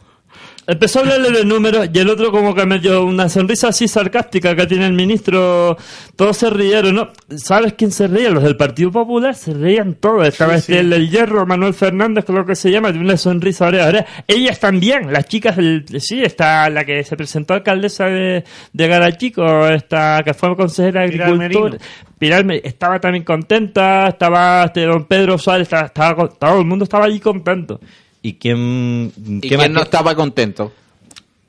[0.67, 3.87] Empezó a hablarle de números y el otro como que me dio una sonrisa así
[3.87, 5.77] sarcástica que tiene el ministro.
[6.17, 7.09] Todos se rieron, ¿no?
[7.37, 8.31] ¿Sabes quién se reía?
[8.31, 10.27] Los del Partido Popular se reían todos.
[10.27, 13.89] Estaba este el del hierro, Manuel Fernández, creo que se llama, de una sonrisa oreja
[13.89, 14.07] oreja.
[14.27, 15.85] Ellas también, las chicas del...
[16.01, 21.23] Sí, está la que se presentó alcaldesa de, de Garachico, esta que fue consejera de
[21.23, 21.79] Agricultura.
[22.19, 27.05] Pilar estaba también contenta, estaba este don Pedro Suárez, estaba, estaba todo el mundo estaba
[27.05, 27.81] allí contento.
[28.25, 30.73] ¿Y quién, ¿Y qué quién no estaba contento?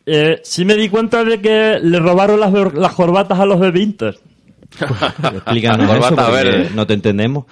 [0.05, 3.69] Eh, sí me di cuenta de que le robaron las, las corbatas a los de
[3.69, 4.19] Winter.
[4.71, 7.45] Explícanos La eso, porque no te entendemos.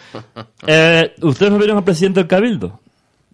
[0.68, 2.82] Eh, ¿Ustedes no vieron al presidente del Cabildo?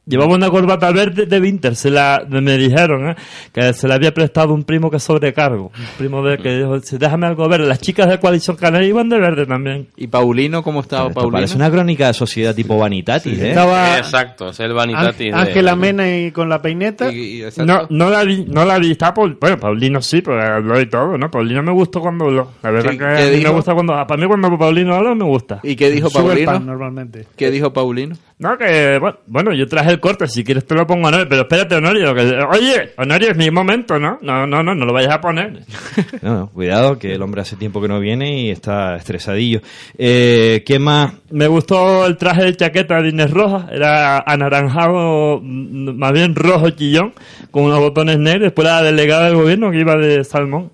[0.09, 3.15] Llevaba una corbata verde de Winter, se la, me dijeron, ¿eh?
[3.53, 5.65] que se la había prestado un primo que sobrecargo.
[5.77, 7.67] Un primo de que dijo, "Sí, déjame algo verde.
[7.67, 9.87] Las chicas de Coalición Canaria iban de verde también.
[9.95, 11.33] ¿Y Paulino cómo estaba Paulino?
[11.33, 13.49] parece una crónica de sociedad tipo Vanitatis, ¿eh?
[13.49, 15.31] Estaba Exacto, es el vanitatis.
[15.31, 17.11] de- Ángela Mena y con la peineta.
[17.13, 17.71] Y- y- exacto.
[17.71, 18.91] No, no la vi, no la vi.
[18.91, 21.29] Está Paul- bueno, Paulino sí, pero habló y todo, ¿no?
[21.29, 22.51] Paulino me gustó cuando habló.
[22.63, 25.13] La verdad ¿Qué- que qué a mí me gusta cuando, para mí cuando Paulino habla
[25.13, 25.59] me gusta.
[25.61, 26.59] ¿Y qué dijo pan Paulino?
[26.59, 27.27] normalmente.
[27.35, 28.15] ¿Qué dijo Paulino?
[28.41, 28.97] No, que
[29.27, 32.21] bueno, yo traje el corte, si quieres te lo pongo Honorio, pero espérate Honorio, que,
[32.21, 34.17] oye, Honorio es mi momento, ¿no?
[34.21, 35.59] No, no, no, no lo vayas a poner.
[36.21, 39.59] No, no, cuidado, que el hombre hace tiempo que no viene y está estresadillo.
[39.97, 41.13] Eh, ¿Qué más?
[41.31, 46.69] Me gustó el traje de chaqueta de Inés Rojas, era anaranjado, mm, más bien rojo
[46.69, 47.13] chillón,
[47.51, 50.71] con unos botones negros, después la delegada del gobierno que iba de salmón.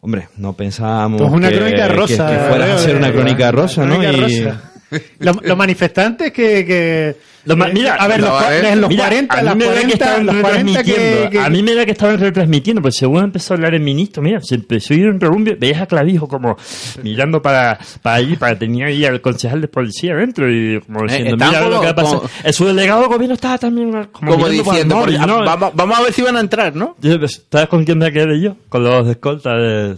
[0.00, 3.52] Hombre, no pensábamos Pues una que, crónica que- rosa, que fueras a hacer una crónica
[3.52, 3.98] rosa, ¿no?
[3.98, 4.71] crónica Y, rosa.
[5.18, 6.64] Los, los manifestantes que...
[6.66, 9.34] que Los ma- eh, mira, a ver, los, no, cua- a ver, los Mira, 40,
[9.34, 11.84] a mí las me da que 40, estaban los 40 que, A mí me da
[11.84, 15.08] que estaban retransmitiendo, pues según empezó a hablar el ministro, mira, se empezó a ir
[15.08, 16.56] un rerumbio, veías a Clavijo como
[17.02, 21.30] mirando para, para allí, para tenía ahí al concejal de policía dentro y como diciendo,
[21.34, 22.18] están mira lo que va a pasar.
[22.18, 26.22] como- El subdelegado del gobierno estaba también como, diciendo, ah, vamos, vamos a ver si
[26.22, 26.96] van a entrar, ¿no?
[27.00, 28.56] Yo, pues, ¿Sabes con quién me quedé yo?
[28.68, 29.96] Con los de escolta de...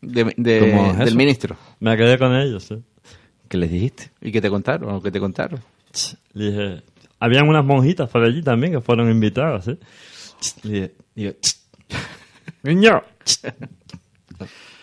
[0.00, 1.56] De- de- ¿Cómo es del ministro.
[1.80, 2.76] Me quedé con ellos, sí.
[3.48, 4.10] ¿Qué les dijiste?
[4.20, 4.94] ¿Y qué te contaron?
[4.94, 5.60] ¿O qué te contaron?
[6.34, 6.82] Le dije,
[7.18, 9.78] habían unas monjitas por allí también que fueron invitadas, ¿sí?
[10.62, 11.32] Le dije, digo,
[12.62, 13.02] niño,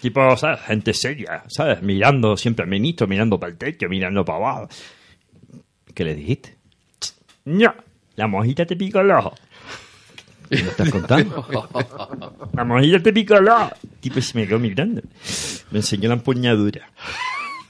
[0.01, 0.61] tipo, ¿sabes?
[0.61, 1.81] Gente seria, ¿sabes?
[1.81, 4.69] Mirando siempre al ministro, mirando para el techo, mirando para abajo.
[5.93, 6.57] ¿Qué les dijiste?
[7.45, 7.73] Niño,
[8.15, 9.35] la monjita te picó el ojo.
[10.49, 11.45] ¿Me estás contando?
[12.53, 13.69] La monjita te picó el ojo.
[13.99, 15.01] Tipo, se me quedó mirando.
[15.71, 16.89] Me enseñó la empuñadura.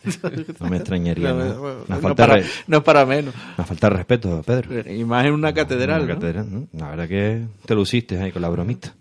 [0.60, 1.34] No me extrañaría.
[1.34, 1.36] ¿no?
[1.62, 3.34] Una No, falta, para, no menos.
[3.58, 4.92] una falta de respeto, Pedro.
[4.92, 6.04] Y más en una catedral.
[6.04, 6.20] Una ¿no?
[6.20, 6.68] catedral, ¿no?
[6.74, 8.94] La verdad que te luciste ahí con la bromita.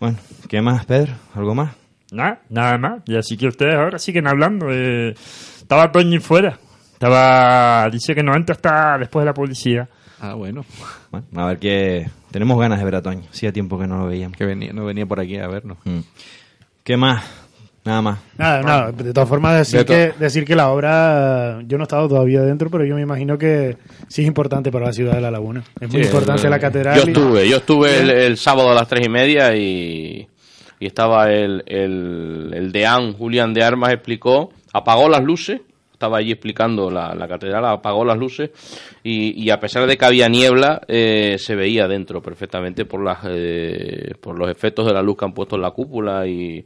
[0.00, 1.14] Bueno, ¿qué más, Pedro?
[1.34, 1.74] ¿Algo más?
[2.12, 3.02] Nada, nada más.
[3.06, 4.66] Y así que ustedes ahora siguen hablando.
[4.70, 5.10] eh,
[5.58, 6.58] estaba Toñi fuera.
[6.92, 7.88] Estaba.
[7.90, 9.88] Dice que no entra hasta después de la publicidad.
[10.20, 10.64] Ah, bueno.
[11.12, 12.08] Bueno, a ver qué...
[12.32, 13.22] Tenemos ganas de ver a Toño.
[13.30, 14.36] Hacía tiempo que no lo veíamos.
[14.36, 15.78] Que venía, no venía por aquí a vernos.
[15.84, 16.00] Mm.
[16.82, 17.24] ¿Qué más?
[17.88, 18.18] Nada más.
[18.36, 21.84] Nada, nada, de todas formas decir, De to- que, decir que la obra, yo no
[21.84, 25.14] he estado todavía dentro, pero yo me imagino que sí es importante para la ciudad
[25.14, 25.64] de La Laguna.
[25.80, 26.96] Es muy Sí, importante eh, la catedral.
[26.98, 30.28] Yo y- estuve, yo estuve el, el sábado a las tres y media y,
[30.78, 36.32] y estaba el, el, el deán Julián de Armas explicó, apagó las luces, estaba allí
[36.32, 38.50] explicando la, la catedral, apagó las luces
[39.02, 43.20] y, y a pesar de que había niebla, eh, se veía dentro perfectamente por, las,
[43.30, 46.62] eh, por los efectos de la luz que han puesto en la cúpula y...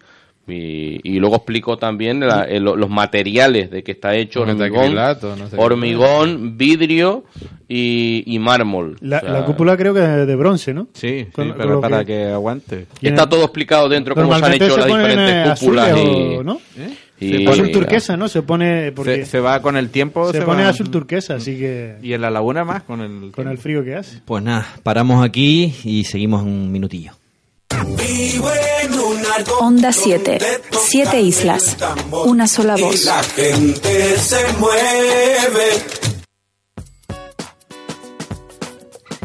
[0.48, 5.14] Y, y luego explicó también la- el- los materiales de que está hecho hormigón, no
[5.48, 5.56] sé qué.
[5.62, 7.24] hormigón, vidrio
[7.68, 8.96] y, y mármol.
[9.00, 10.88] La, O sea, la cúpula creo que es de bronce, ¿no?
[10.94, 12.86] Sí, Con- pero para que- que, aguante.
[13.00, 16.42] Está todo explicado dentro cómo se han hecho se las eh, diferentes cúpulas y, o-
[16.42, 16.60] ¿no?
[17.20, 18.26] y- azul turquesa, ¿no?
[18.26, 20.32] Se pone porque Se, se va con el tiempo.
[20.32, 23.30] se, pone va- azul turquesa, así que Y en la laguna más con el.
[23.30, 24.18] con el frío que hace.
[24.24, 27.12] Pues nada, paramos aquí y seguimos un minutillo.
[29.60, 30.38] Onda 7.
[30.70, 31.76] Siete islas.
[32.24, 33.04] Una sola voz.
[33.04, 35.82] La gente se mueve.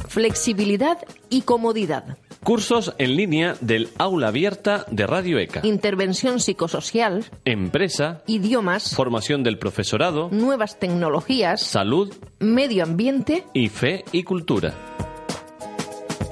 [0.08, 0.98] Flexibilidad
[1.30, 2.18] y comodidad.
[2.44, 5.62] Cursos en línea del aula abierta de Radio ECA.
[5.64, 7.26] Intervención psicosocial.
[7.46, 8.96] Empresa, Idiomas.
[8.96, 11.62] formación del profesorado, Nuevas tecnologías.
[11.62, 13.44] salud Medio ambiente.
[13.54, 14.74] y fe y cultura.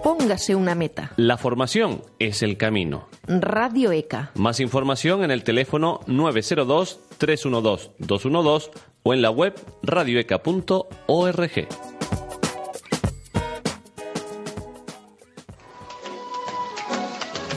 [0.03, 1.11] Póngase una meta.
[1.17, 3.07] La formación es el camino.
[3.27, 4.31] Radio ECA.
[4.35, 8.69] Más información en el teléfono 902-312-212
[9.03, 11.67] o en la web radioeca.org.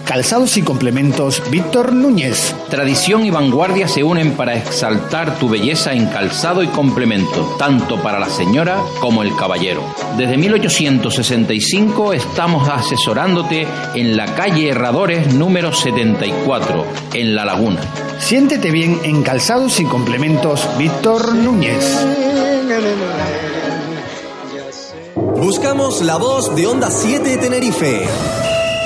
[0.09, 2.55] Calzados y complementos Víctor Núñez.
[2.71, 8.19] Tradición y vanguardia se unen para exaltar tu belleza en calzado y complemento, tanto para
[8.19, 9.85] la señora como el caballero.
[10.17, 17.83] Desde 1865 estamos asesorándote en la calle Herradores número 74, en La Laguna.
[18.19, 21.85] Siéntete bien en Calzados y complementos Víctor Núñez.
[25.37, 28.07] Buscamos la voz de Onda 7 Tenerife.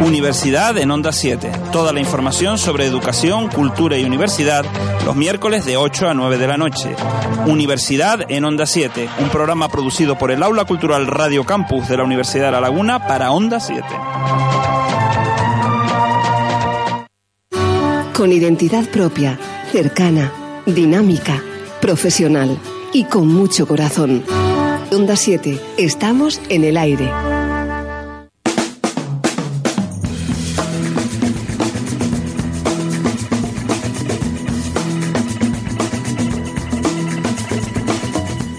[0.00, 1.50] Universidad en Onda 7.
[1.72, 4.64] Toda la información sobre educación, cultura y universidad
[5.04, 6.94] los miércoles de 8 a 9 de la noche.
[7.46, 12.04] Universidad en Onda 7, un programa producido por el Aula Cultural Radio Campus de la
[12.04, 13.84] Universidad de La Laguna para Onda 7.
[18.14, 19.38] Con identidad propia,
[19.72, 20.32] cercana,
[20.66, 21.42] dinámica,
[21.80, 22.56] profesional
[22.92, 24.22] y con mucho corazón.
[24.92, 27.37] Onda 7, estamos en el aire.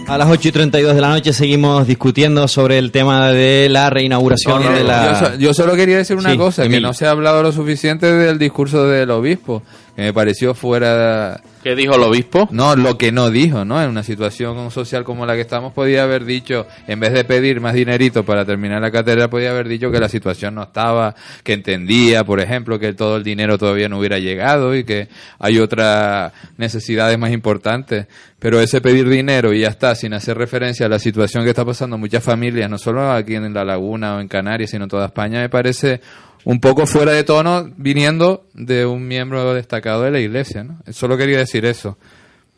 [0.10, 3.91] A las 8 y 32 de la noche seguimos discutiendo sobre el tema de la
[3.91, 5.13] reinauguración No, no, de la...
[5.19, 7.52] yo, so- yo solo quería decir una Sí, cosa, que no se ha hablado lo
[7.52, 9.62] suficiente del discurso del obispo,
[9.99, 11.41] que me pareció fuera...
[11.62, 12.47] ¿Qué dijo el obispo?
[12.51, 13.83] No, lo que no dijo, ¿no?
[13.83, 17.59] En una situación social como la que estamos, podía haber dicho, en vez de pedir
[17.59, 21.51] más dinerito para terminar la cátedra, podía haber dicho que la situación no estaba, que
[21.51, 26.31] entendía, por ejemplo, que todo el dinero todavía no hubiera llegado y que hay otras
[26.55, 28.07] necesidades más importantes.
[28.39, 31.65] Pero ese pedir dinero y ya está, sin hacer referencia a la situación que está
[31.65, 35.07] pasando muchas familias, no solo aquí en La Laguna o en Canarias, sino en toda
[35.07, 35.99] España, me parece
[36.45, 40.80] un poco fuera de tono viniendo de un miembro destacado de la iglesia, ¿no?
[40.91, 41.97] Solo quería decir eso.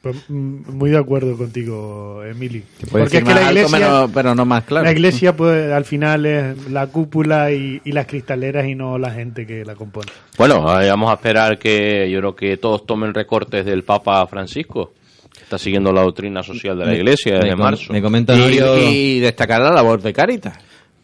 [0.01, 2.63] Pues, mm, muy de acuerdo contigo, Emily.
[2.89, 4.85] Porque es que la alto, iglesia, menos- pero no más claro.
[4.85, 9.11] la iglesia pues, al final es la cúpula y, y las cristaleras y no la
[9.11, 10.11] gente que la compone.
[10.39, 14.91] Bueno, vamos a esperar que yo creo que todos tomen recortes del Papa Francisco,
[15.37, 17.93] que está siguiendo la doctrina social de la Iglesia me desde marzo.
[17.93, 20.57] me comenta y destacar la labor de Caritas.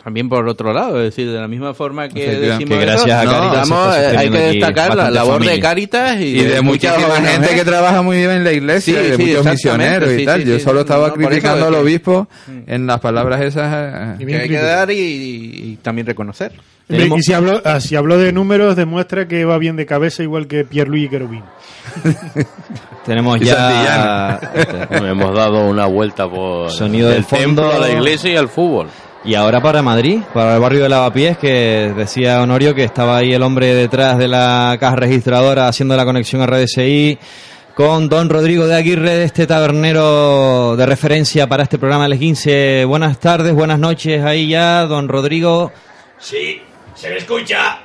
[0.07, 3.35] También por otro lado, es decir, de la misma forma que decimos Que gracias eso,
[3.35, 5.59] a no, eh, hay que destacar la labor de.
[5.59, 9.09] Caritas y, Y de muchísima gente que trabaja muy bien en la iglesia, Sí, y
[9.11, 10.43] de sí, muchos misioneros y sí, tal.
[10.43, 12.29] sí, Yo sí, solo estaba no, criticando al que- obispo
[12.67, 13.67] en las palabras esas.
[13.69, 16.53] eh, Y que bien hay que dar y, y también reconocer.
[16.87, 20.47] Y si habló, ah, si habló de números, demuestra que va bien de cabeza igual
[20.47, 21.43] que Pierluigi Querubín.
[23.05, 24.39] Tenemos Y ya
[24.89, 27.71] Bueno, hemos dado una vuelta por Sonido del templo, fondo.
[27.75, 28.87] a la iglesia y al fútbol.
[29.27, 33.33] Y ahora para Madrid, para el barrio de Lavapiés, que decía Honorio que estaba ahí
[33.33, 37.19] el hombre detrás de la caja registradora haciendo la conexión a RDSI
[37.75, 42.85] con don Rodrigo de Aguirre, este tabernero de referencia para este programa del 15.
[42.85, 45.73] Buenas tardes, buenas noches ahí ya, don Rodrigo.
[46.17, 46.61] Sí,
[46.95, 47.79] se me escucha.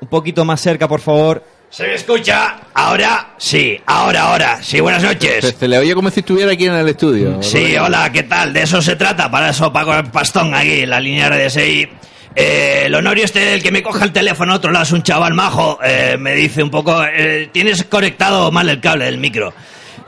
[0.00, 1.44] Un poquito más cerca, por favor.
[1.72, 2.56] ¿Se me escucha?
[2.74, 3.30] ¿Ahora?
[3.38, 4.58] Sí, ahora, ahora.
[4.62, 5.54] Sí, buenas Se, noches.
[5.58, 7.42] se le oye como si estuviera aquí en el estudio.
[7.42, 8.52] Sí, hola, ¿qué tal?
[8.52, 9.30] De eso se trata.
[9.30, 11.88] Para eso pago el pastón aquí, en la línea RDSI.
[12.34, 15.32] Eh, el honorio este, el que me coja el teléfono otro lado, es un chaval
[15.32, 15.78] majo.
[15.82, 19.54] eh, me dice un poco, eh, tienes conectado mal el cable del micro.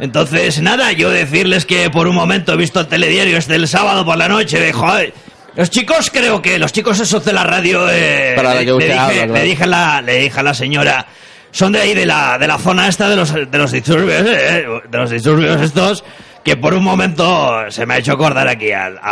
[0.01, 4.05] Entonces, nada, yo decirles que por un momento he visto el telediario este el sábado
[4.05, 4.61] por la noche.
[4.61, 5.15] De, joder,
[5.57, 7.89] los chicos, creo que los chicos esos de la radio.
[7.91, 9.33] eh, Para la que le, dije, habla, claro.
[9.33, 11.07] le dije a la, le dije a la señora.
[11.55, 14.67] Son de ahí, de la, de la zona esta de los, de los disturbios, eh,
[14.91, 16.05] de los disturbios estos,
[16.45, 19.03] que por un momento se me ha hecho acordar aquí al, a-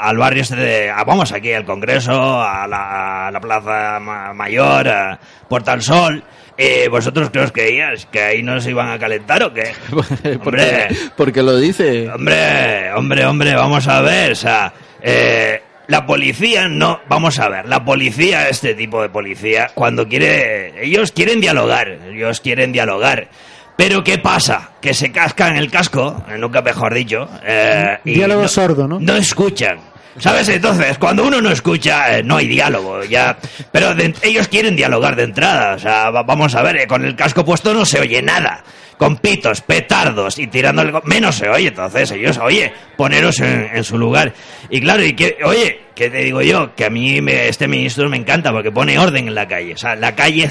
[0.00, 4.88] a- al barrio este de, a- vamos aquí al Congreso, a la, Plaza Ma- Mayor,
[4.88, 6.24] a Puerta del Sol.
[6.56, 7.52] Eh, ¿Vosotros qué os?
[7.52, 9.72] ¿Que ahí no se iban a calentar o qué?
[9.90, 10.88] porque, Hombre.
[11.18, 12.08] porque lo dice.
[12.10, 17.66] Hombre, hombre, hombre, vamos a ver, o sea, eh, la policía no, vamos a ver,
[17.68, 23.28] la policía, este tipo de policía, cuando quiere, ellos quieren dialogar, ellos quieren dialogar.
[23.76, 24.70] Pero ¿qué pasa?
[24.80, 27.28] Que se cascan el casco, eh, nunca mejor dicho.
[27.44, 29.00] eh, y Diálogo no- sordo, ¿no?
[29.00, 29.78] no escuchan.
[30.18, 30.48] ¿Sabes?
[30.48, 33.36] Entonces, cuando uno no escucha, eh, no hay diálogo, ya.
[33.72, 35.74] Pero ellos quieren dialogar de entrada.
[35.74, 38.62] O sea, va- vamos a ver, eh, con el casco puesto no se oye nada.
[38.96, 40.92] Con pitos, petardos y tirándole...
[41.04, 44.32] Menos se oye, entonces ellos, oye, poneros en, en su lugar.
[44.70, 48.08] Y claro, y que, oye, que te digo yo, que a mí me- este ministro
[48.08, 49.74] me encanta porque pone orden en la calle.
[49.74, 50.50] O sea, la calle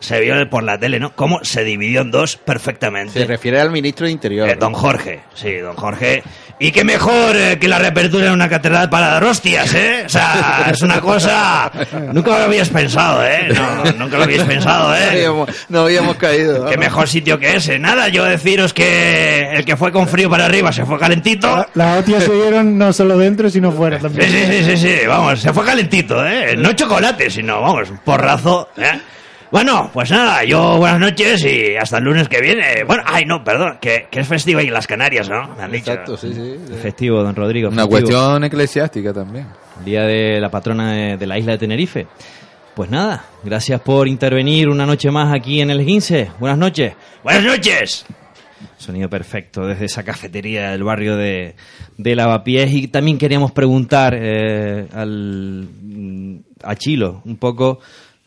[0.00, 1.14] se vio por la tele, ¿no?
[1.14, 3.20] Cómo se dividió en dos perfectamente.
[3.20, 4.48] Se refiere al ministro de Interior.
[4.48, 6.22] Eh, don Jorge, sí, don Jorge.
[6.58, 10.02] Y qué mejor eh, que la reapertura en una catedral para dar hostias, ¿eh?
[10.06, 11.72] O sea, es una cosa...
[12.12, 13.48] Nunca lo habías pensado, ¿eh?
[13.52, 15.08] No, nunca lo habías pensado, No ¿eh?
[15.10, 16.66] habíamos, no habíamos caído.
[16.66, 17.78] Qué mejor sitio que ese.
[17.80, 21.66] Nada, yo deciros que el que fue con frío para arriba se fue calentito.
[21.74, 24.30] Las hostias se dieron no solo dentro, sino fuera Sí, también.
[24.30, 26.56] sí, sí, sí, sí, vamos, se fue calentito, ¿eh?
[26.56, 29.00] No chocolate, sino, vamos, un porrazo, ¿eh?
[29.50, 32.84] Bueno, pues nada, yo buenas noches y hasta el lunes que viene.
[32.86, 35.54] Bueno, ay, no, perdón, que, que es festivo ahí en las Canarias, ¿no?
[35.56, 35.90] Me han dicho.
[35.92, 36.58] Exacto, sí, sí.
[36.80, 37.68] Festivo, don Rodrigo.
[37.68, 38.00] Una festivo.
[38.00, 39.46] cuestión eclesiástica también.
[39.84, 42.06] Día de la patrona de, de la isla de Tenerife.
[42.74, 46.30] Pues nada, gracias por intervenir una noche más aquí en el 15.
[46.38, 46.94] Buenas noches.
[47.22, 48.06] Buenas noches.
[48.82, 51.54] Sonido perfecto desde esa cafetería del barrio de,
[51.96, 52.70] de Lavapiés.
[52.72, 57.78] Y también queríamos preguntar eh, al, mm, a Chilo un poco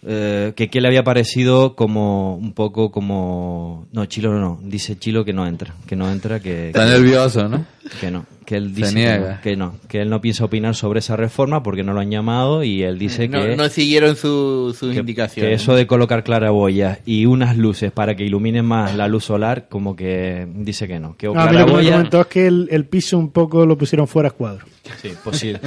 [0.07, 3.87] eh, que qué le había parecido como un poco como...
[3.91, 6.67] No, Chilo no, dice Chilo que no entra, que no entra, que...
[6.67, 7.65] Está que- nervioso, ¿no?
[7.99, 9.17] Que no, que él dice que niega.
[9.35, 12.11] no, que no, que él no piensa opinar sobre esa reforma porque no lo han
[12.11, 13.55] llamado y él dice No, que...
[13.55, 15.49] no siguieron su- sus que- indicaciones.
[15.49, 19.67] que eso de colocar claraboyas y unas luces para que iluminen más la luz solar,
[19.69, 21.15] como que dice que no.
[21.17, 23.31] Que o No, a mí lo que me comentó es que el, el piso un
[23.31, 24.65] poco lo pusieron fuera cuadro.
[25.01, 25.59] Sí, posible.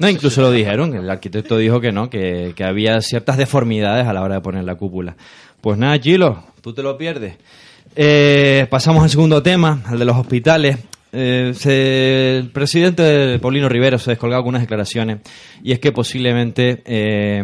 [0.00, 4.12] No, incluso lo dijeron, el arquitecto dijo que no, que, que había ciertas deformidades a
[4.12, 5.16] la hora de poner la cúpula.
[5.62, 7.36] Pues nada, Chilo, tú te lo pierdes.
[7.96, 10.76] Eh, pasamos al segundo tema, al de los hospitales.
[11.12, 15.20] Eh, el presidente Paulino Rivera se descolgaba con unas declaraciones
[15.62, 17.42] y es que posiblemente eh,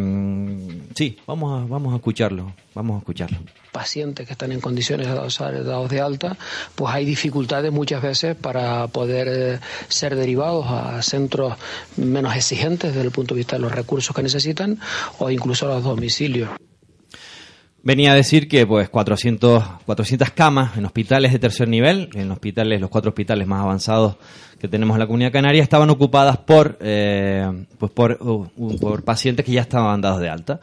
[0.94, 3.38] sí, vamos a, vamos a escucharlo, vamos a escucharlo.
[3.70, 6.36] pacientes que están en condiciones de ser dados de alta,
[6.74, 11.54] pues hay dificultades muchas veces para poder eh, ser derivados a centros
[11.96, 14.78] menos exigentes desde el punto de vista de los recursos que necesitan
[15.18, 16.50] o incluso a los domicilios.
[17.84, 22.80] Venía a decir que pues 400, 400 camas en hospitales de tercer nivel, en hospitales,
[22.80, 24.16] los cuatro hospitales más avanzados
[24.60, 29.44] que tenemos en la Comunidad Canaria, estaban ocupadas por, eh, pues por, uh, por pacientes
[29.44, 30.60] que ya estaban dados de alta.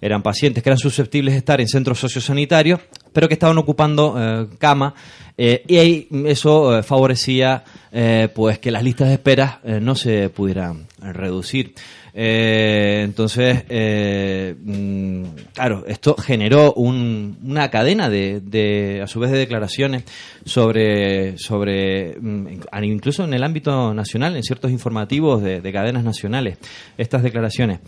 [0.00, 2.80] Eran pacientes que eran susceptibles de estar en centros sociosanitarios,
[3.12, 4.94] pero que estaban ocupando eh, cama
[5.36, 10.28] eh, y ahí eso eh, favorecía eh, pues que las listas de espera no se
[10.28, 11.74] pudieran reducir.
[12.14, 15.22] Eh, entonces, eh, mm,
[15.54, 20.04] claro, esto generó un- una cadena de, de, a su vez, de declaraciones
[20.44, 22.46] sobre, sobre mm,
[22.82, 26.58] incluso en el ámbito nacional, en ciertos informativos de, de cadenas nacionales,
[26.98, 27.80] estas declaraciones.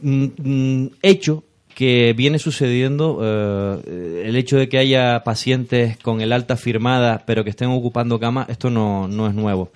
[0.00, 1.42] Mm, hecho
[1.74, 7.44] que viene sucediendo eh, el hecho de que haya pacientes con el alta firmada pero
[7.44, 9.70] que estén ocupando cama, esto no, no es nuevo.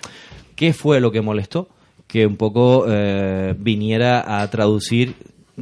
[0.57, 1.69] ¿Qué fue lo que molestó?
[2.11, 5.15] Que un poco eh, viniera a traducir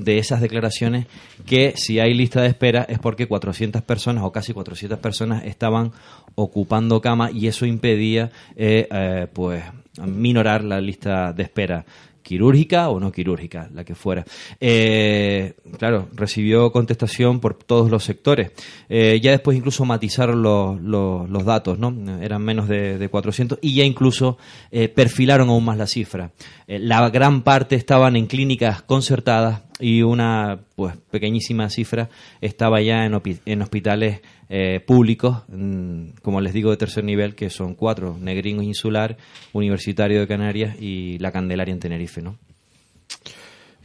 [0.04, 1.06] de esas declaraciones
[1.46, 5.92] que si hay lista de espera es porque 400 personas o casi 400 personas estaban
[6.34, 9.64] ocupando cama y eso impedía eh, eh, pues
[10.06, 11.84] minorar la lista de espera
[12.22, 14.24] quirúrgica o no quirúrgica, la que fuera.
[14.60, 18.52] Eh, claro, recibió contestación por todos los sectores.
[18.88, 21.94] Eh, ya después incluso matizaron los, los, datos, ¿no?
[22.20, 24.38] Eran menos de, de 400 y ya incluso
[24.70, 26.32] eh, perfilaron aún más la cifra.
[26.66, 32.08] La gran parte estaban en clínicas concertadas y una pues pequeñísima cifra
[32.40, 37.74] estaba ya en, hospitales eh, públicos, mm, como les digo, de tercer nivel, que son
[37.74, 39.16] cuatro, Negringo Insular,
[39.52, 42.36] Universitario de Canarias y La Candelaria en Tenerife, ¿no?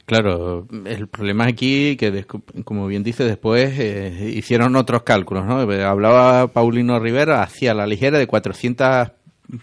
[0.06, 2.26] Claro, el problema aquí, que
[2.66, 5.60] como bien dice, después eh, hicieron otros cálculos, ¿no?
[5.60, 9.12] Hablaba Paulino Rivera, hacia la ligera de 400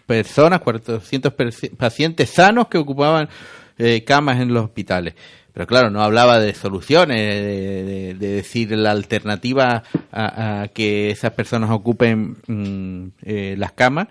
[0.07, 3.29] personas, 400 perci- pacientes sanos que ocupaban
[3.77, 5.15] eh, camas en los hospitales.
[5.53, 9.83] Pero claro, no hablaba de soluciones, de, de- de decir la alternativa
[10.13, 14.09] a, que esas personas ocupen mm, eh, las camas,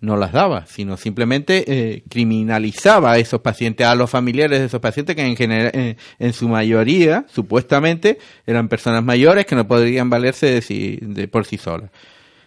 [0.00, 4.80] no las daba, sino simplemente eh, criminalizaba a esos pacientes, a los familiares de esos
[4.80, 10.10] pacientes que en, general, en, en su mayoría, supuestamente, eran personas mayores que no podrían
[10.10, 11.90] valerse de, sí- de por sí solas.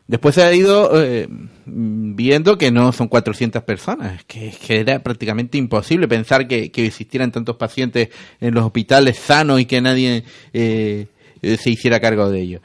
[0.07, 1.27] Después se ha ido eh,
[1.65, 8.09] viendo que no son 400 personas, que, era prácticamente imposible pensar que, existieran tantos pacientes
[8.39, 11.07] en los hospitales sanos y que nadie eh,
[11.41, 12.61] eh, se hiciera cargo de ellos.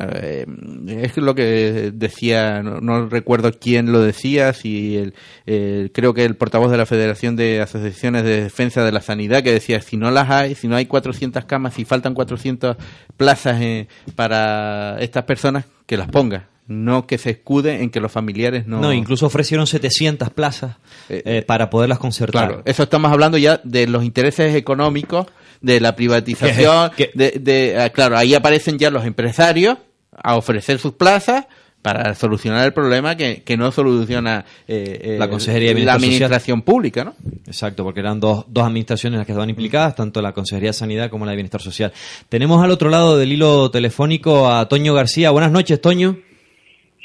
[0.00, 0.46] Eh,
[0.88, 5.14] es lo que decía, no, no recuerdo quién lo decía, si el,
[5.44, 9.42] el- creo que el portavoz de la Federación de Asociaciones de Defensa de la Sanidad,
[9.42, 12.76] que decía, si no las hay, si no hay 400 camas, si faltan 400
[13.16, 16.48] plazas eh, para estas personas, que las ponga.
[16.68, 18.80] No que se escude en que los familiares no...
[18.80, 20.76] No, incluso ofrecieron 700 plazas
[21.08, 22.46] eh, para poderlas concertar.
[22.48, 25.26] Claro, eso estamos hablando ya de los intereses económicos,
[25.60, 29.78] de la privatización, de, de- ah, claro, ahí aparecen ya los empresarios
[30.12, 31.46] a ofrecer sus plazas
[31.80, 35.96] para solucionar el problema que, que no soluciona eh, eh, La Consejería de la Social.
[35.96, 37.14] administración pública, ¿no?
[37.46, 41.08] Exacto, porque eran dos, dos administraciones las que estaban implicadas, tanto la Consejería de Sanidad
[41.08, 41.92] como la de Bienestar Social.
[42.28, 45.30] Tenemos al otro lado del hilo telefónico a Toño García.
[45.30, 46.18] Buenas noches, Toño.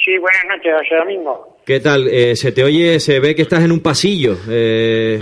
[0.03, 1.57] Sí, buenas noches, José Domingo.
[1.65, 2.07] ¿Qué tal?
[2.09, 4.35] Eh, se te oye, se ve que estás en un pasillo.
[4.49, 5.17] Eh,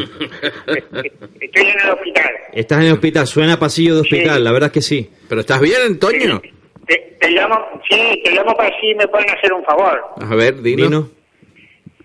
[1.40, 2.32] Estoy en el hospital.
[2.54, 5.10] estás en el hospital, suena pasillo de hospital, la verdad es que sí.
[5.30, 6.42] Pero estás bien, Toño.
[6.88, 7.56] Te, te llamo,
[7.90, 10.02] sí, te llamo para si me pueden hacer un favor.
[10.20, 11.10] A ver, Dino.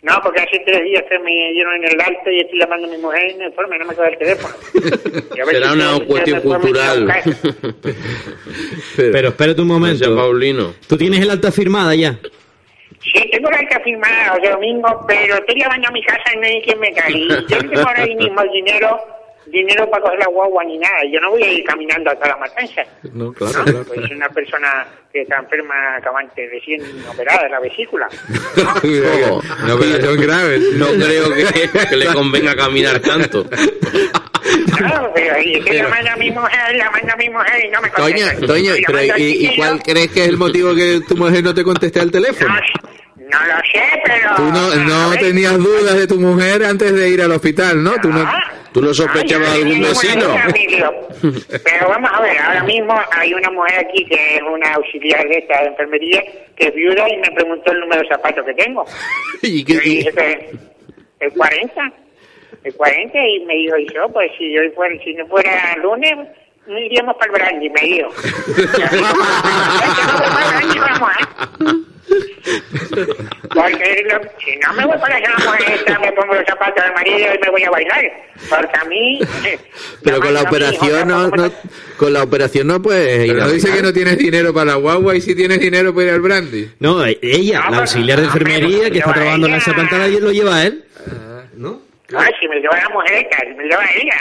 [0.02, 2.90] No, porque hace tres días que me dieron en el alto y estoy llamando a
[2.90, 4.54] mi mujer y no informe, no me coge el teléfono.
[5.50, 7.04] Será si una cuestión cultural.
[7.06, 7.74] buscar.
[8.96, 10.14] Pero espérate un momento.
[10.14, 10.74] Paulino.
[10.86, 12.20] ¿Tú tienes el alta firmada ya?
[13.12, 16.46] Sí, tengo la alta firmada, José Domingo, pero estoy llamando a mi casa y no
[16.46, 16.88] hay quien me.
[17.08, 19.00] Y Yo no tengo ahora mismo el dinero,
[19.46, 20.98] dinero para coger la guagua ni nada.
[21.12, 22.82] Yo no voy a ir caminando hasta la matanza.
[23.12, 23.32] No, ¿no?
[23.32, 28.08] Pues soy una persona que está enferma, acabante, recién operada de la vesícula.
[29.72, 30.58] Operación grave.
[30.74, 33.46] No creo que, que le convenga caminar tanto.
[34.76, 37.90] Claro, pero ahí estoy llamando a mi mujer, llamando a mi mujer y no me
[37.90, 38.46] Toño, contesta.
[38.46, 41.64] Toño, pero al ¿y, cuál crees que es el motivo que tu mujer no te
[41.64, 42.54] conteste al teléfono?
[42.54, 42.60] No
[43.44, 44.34] lo sé, pero...
[44.36, 48.00] Tú no, no tenías dudas de tu mujer antes de ir al hospital, ¿no?
[48.00, 48.24] Tú no,
[48.76, 50.36] ¿Tú no sospechabas de algún vecino?
[51.64, 55.38] Pero vamos a ver, ahora mismo hay una mujer aquí que es una auxiliar de
[55.38, 56.22] esta de enfermería
[56.54, 58.84] que es viuda y me preguntó el número de zapatos que tengo.
[59.40, 60.50] ¿Y Yo dije que
[61.20, 61.92] el 40,
[62.64, 66.28] el 40 y me dijo, y yo, pues si yo fuera, si no fuera lunes,
[66.66, 68.10] no iríamos para el brandy, me dijo.
[73.54, 76.92] Porque lo- si no me voy para esa mujer esta, me pongo los zapatos del
[76.94, 78.04] marido y me voy a bailar.
[78.48, 79.20] Porque a mí...
[79.44, 79.58] eh,
[80.02, 81.52] Pero con la no, operación no, no-
[81.96, 84.72] con la operación no puedes ir Pero a no dice que no tienes dinero para
[84.72, 86.70] la guagua y si tienes dinero para ir al brandy.
[86.80, 90.24] No, eh, ella, la auxiliar de enfermería que está trabajando en esa pantalla y él
[90.24, 90.84] lo lleva a él.
[91.56, 91.80] ¿No?
[92.16, 94.16] Ay, si me lleva la mujer esta, si me lleva ella.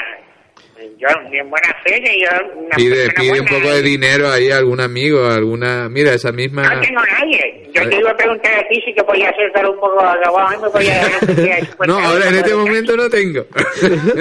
[0.97, 2.27] Yo, en buena fe, que yo...
[2.55, 5.89] Una Pide, pide un poco de dinero ahí a algún amigo, a alguna...
[5.89, 6.63] Mira, esa misma...
[6.73, 7.69] No tengo nadie.
[7.73, 10.57] Yo te iba a preguntar a ti si te podía hacer dar un poco de
[10.61, 13.45] me podía dar No, ahora en este momento no tengo.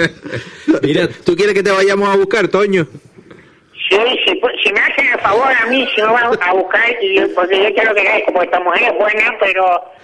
[0.81, 2.87] Mira, ¿tú quieres que te vayamos a buscar, Toño?
[3.89, 6.89] Sí, si, pu- si me hacen el favor a mí, si me van a buscar,
[7.01, 9.63] y, porque yo quiero que veas, como esta mujer es buena, pero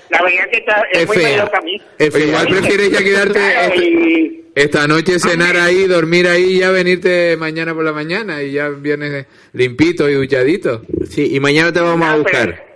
[0.09, 1.49] la verdad que está, es, Es muy fea.
[1.51, 1.82] a mí.
[1.99, 6.59] O igual prefieres ya quedarte Claro, esta, y- esta noche cenar ahí, dormir ahí y
[6.59, 10.81] ya venirte mañana por la mañana y ya vienes limpito y duchadito.
[11.09, 12.71] Sí, y mañana te vamos a buscar.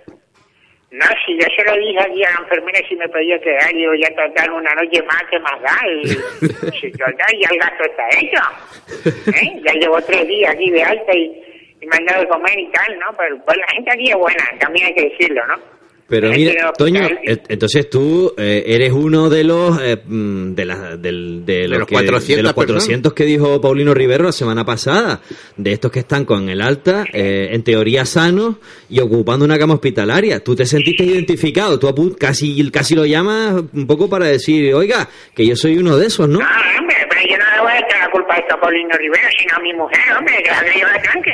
[0.90, 3.92] No, si yo se lo dije aquí a la enfermera si me podía quedar, digo,
[4.00, 6.08] ya total una noche más que más da, y
[6.80, 9.36] si total, ya el gasto está hecho.
[9.36, 9.60] ¿eh?
[9.62, 12.70] Ya llevo tres días aquí de alta y, y me han dado de comer y
[12.70, 13.14] tal, ¿no?
[13.18, 15.75] Pero pues, la gente aquí es buena, también hay que decirlo, ¿no?
[16.08, 17.00] Pero mira, Toño,
[17.48, 21.88] entonces tú eh, eres uno de los eh, mm, de, la- del- de los los
[21.88, 25.20] que- 400 de los 400 que dijo Paulino Rivero la semana pasada,
[25.56, 28.56] de estos que están con el alta, eh, en teoría sanos
[28.88, 30.38] y ocupando una cama hospitalaria.
[30.44, 35.08] Tú te sentiste identificado, tú apu- casi casi lo llamas un poco para decir, oiga,
[35.34, 36.38] que yo soy uno de esos, ¿no?
[36.38, 36.46] No,
[36.78, 39.28] hombre, pero yo no le voy a echar la culpa a esto a Paulino Rivera,
[39.40, 41.32] sino a mi mujer, hombre, que la lleva el tanque.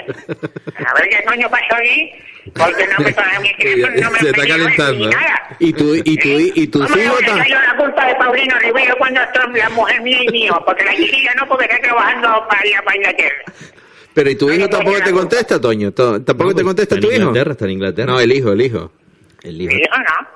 [0.86, 2.10] A ver qué coño pasó aquí,
[2.54, 3.12] porque no me
[3.42, 4.32] mi teléfono, no me me
[4.62, 5.14] calentando, ¿eh?
[5.58, 8.58] Y tú, y tú, y tus ¿Cómo le hijos voy a la culpa de Paulino
[8.58, 9.20] Rivera cuando
[9.54, 10.62] la mujer mía y mío?
[10.66, 13.36] Porque la chiquilla no, porque está trabajando para allá, para Inglaterra.
[14.14, 15.92] Pero ¿y tu hijo tampoco te contesta, Toño?
[15.92, 17.28] To- ¿Tampoco te contesta está tu en hijo?
[17.28, 18.12] Inglaterra, está en Inglaterra.
[18.12, 18.92] No, el hijo, el hijo.
[19.42, 20.28] El hijo no.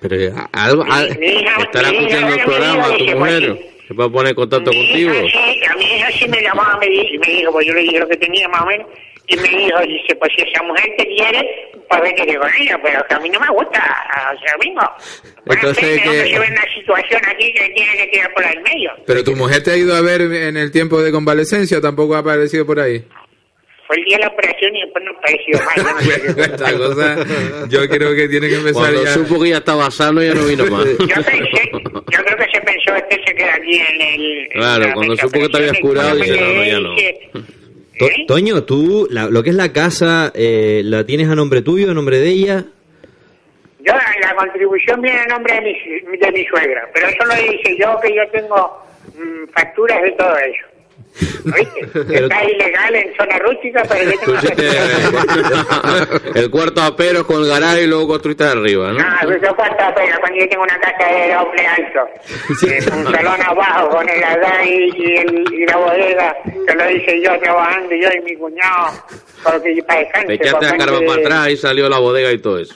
[0.00, 0.84] Pero eh, a- algo...
[0.84, 3.48] Estará escuchando el programa, tu dice, mujer.
[3.56, 5.12] pues, Se va a poner en contacto Mi contigo.
[5.14, 7.98] hija sí, a mi hija sí me llamaba me me dijo, pues yo le dije
[8.00, 8.86] lo que tenía más o menos,
[9.28, 13.02] y me dijo, dice, pues si esa mujer te quiere, pues vete con ella, pero
[13.08, 13.82] que a mí no me gusta,
[14.34, 14.82] o sea, mismo.
[15.46, 18.90] Entonces, no que- se ve una situación aquí que tiene que tirar por el medio.
[19.06, 22.14] Pero tu mujer te ha ido a ver en el tiempo de convalecencia o tampoco
[22.14, 23.04] ha aparecido por ahí.
[23.86, 27.68] Fue el día de la operación y después no pareció más.
[27.70, 29.10] Yo creo que tiene que empezar Cuando ya.
[29.14, 30.84] supo que ya estaba sano ya no vino más.
[30.84, 34.48] Yo pensé, yo creo que se pensó, este se queda aquí en el...
[34.54, 36.94] Claro, la cuando supo que te habías curado, no, no, ya no.
[36.96, 37.30] dice,
[37.98, 41.90] To- Toño, tú, la- lo que es la casa, eh, ¿la tienes a nombre tuyo,
[41.90, 42.64] a nombre de ella?
[43.80, 47.76] Yo, la contribución viene a nombre de mi, de mi suegra, pero eso lo hice
[47.78, 48.82] yo, que yo tengo
[49.16, 50.66] mm, facturas de todo eso.
[51.46, 51.80] ¿Oíste?
[52.24, 56.20] Está ilegal en zona rústica, pero yo tengo facturas.
[56.34, 58.98] el cuarto a peros con el garaje y luego construiste arriba, ¿no?
[58.98, 62.08] No, eso cuánto pena cuando yo tengo una casa de doble alto,
[62.66, 66.90] eh, un salón abajo con el adán y, y el- y la bodega, que lo
[66.90, 68.88] hice yo trabajando, yo y mi cuñado,
[69.42, 70.26] porque para descanso.
[70.28, 72.74] Te echaste carva que- para atrás y salió la bodega y todo eso.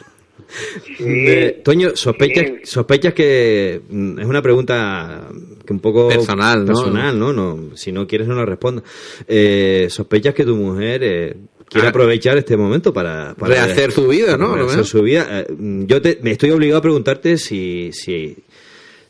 [1.63, 5.29] Toño, sospechas, sospechas que mm, es una pregunta
[5.65, 6.67] que un poco Personal, ¿no?
[6.67, 7.33] personal, ¿no?
[7.33, 8.83] No, si no quieres no la responda.
[9.29, 11.37] Eh, sospechas que tu mujer eh,
[11.69, 11.91] quiere Ah.
[11.91, 14.55] aprovechar este momento para, para Rehacer su vida, ¿no?
[14.57, 15.27] rehacer su vida.
[15.41, 15.47] Eh,
[15.87, 18.37] yo te, me estoy obligado a preguntarte si, si,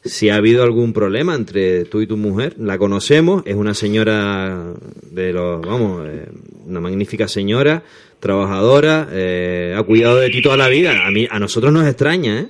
[0.05, 2.55] si ha habido algún problema entre tú y tu mujer.
[2.59, 4.75] La conocemos, es una señora
[5.11, 6.29] de los, vamos, eh,
[6.67, 7.83] una magnífica señora,
[8.21, 10.93] trabajadora, eh, ha cuidado de ti toda la vida.
[11.07, 12.47] A mí, a nosotros nos extraña, ¿eh?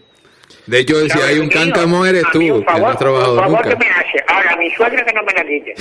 [0.67, 3.59] De hecho, si hay un cáncamo eres A tú, que no has trabajado un favor
[3.59, 3.71] nunca.
[3.71, 4.25] que me hace.
[4.29, 5.75] Ahora, mi suegra que no me la quite,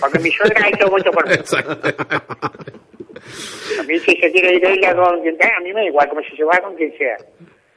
[0.00, 1.34] porque mi suegra ha hecho mucho por mí.
[3.78, 6.08] A mí si se quiere ir ella con quien sea, a mí me da igual,
[6.08, 7.16] como si se va con quien sea.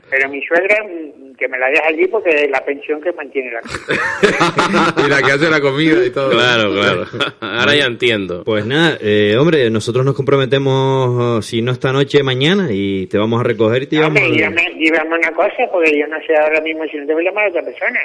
[0.09, 3.51] Pero mi suegra, mm, que me la deja allí porque es la pensión que mantiene
[3.51, 4.93] la casa.
[5.05, 6.29] y la que hace la comida y todo.
[6.29, 7.05] Claro, claro.
[7.41, 8.43] Ahora ya entiendo.
[8.45, 13.17] Pues nada, eh, hombre, nosotros nos comprometemos, oh, si no esta noche, mañana, y te
[13.17, 14.19] vamos a recoger y te llevamos...
[14.21, 17.25] Hombre, dígame, dígame una cosa, porque yo no sé ahora mismo si no te voy
[17.25, 17.99] a llamar a otra persona.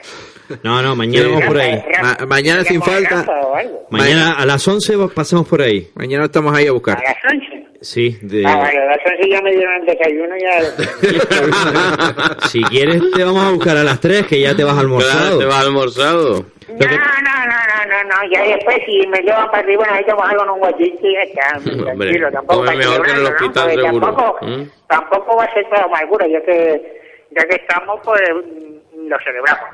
[0.64, 1.82] No, no, mañana vamos por ahí.
[2.03, 3.26] Ma- mañana sin a falta.
[3.90, 5.88] Mañana a las 11 vos- pasamos por ahí.
[5.94, 6.98] Mañana estamos ahí a A buscar.
[7.03, 7.46] las 11.
[7.82, 10.60] Sí, de- Ah, vale, las 11 ya me dieron el desayuno ya.
[12.48, 15.38] si quieres te vamos a buscar a las 3, que ya te vas Claro, almorzado.
[15.38, 16.44] te vas almorzado.
[16.68, 20.44] No, no, no, no, no, no, ya después si me llevan para arriba necesitamos algo
[20.44, 21.58] en un guachito y ya está.
[21.84, 23.28] Tranquilo, tampoco come mejor que en el ¿no?
[23.30, 24.06] hospital Porque seguro.
[24.06, 24.62] Tampoco, ¿Mm?
[24.86, 27.00] tampoco va a ser toda amargura, ya que,
[27.30, 28.20] ya que estamos, pues
[29.08, 29.64] lo celebramos.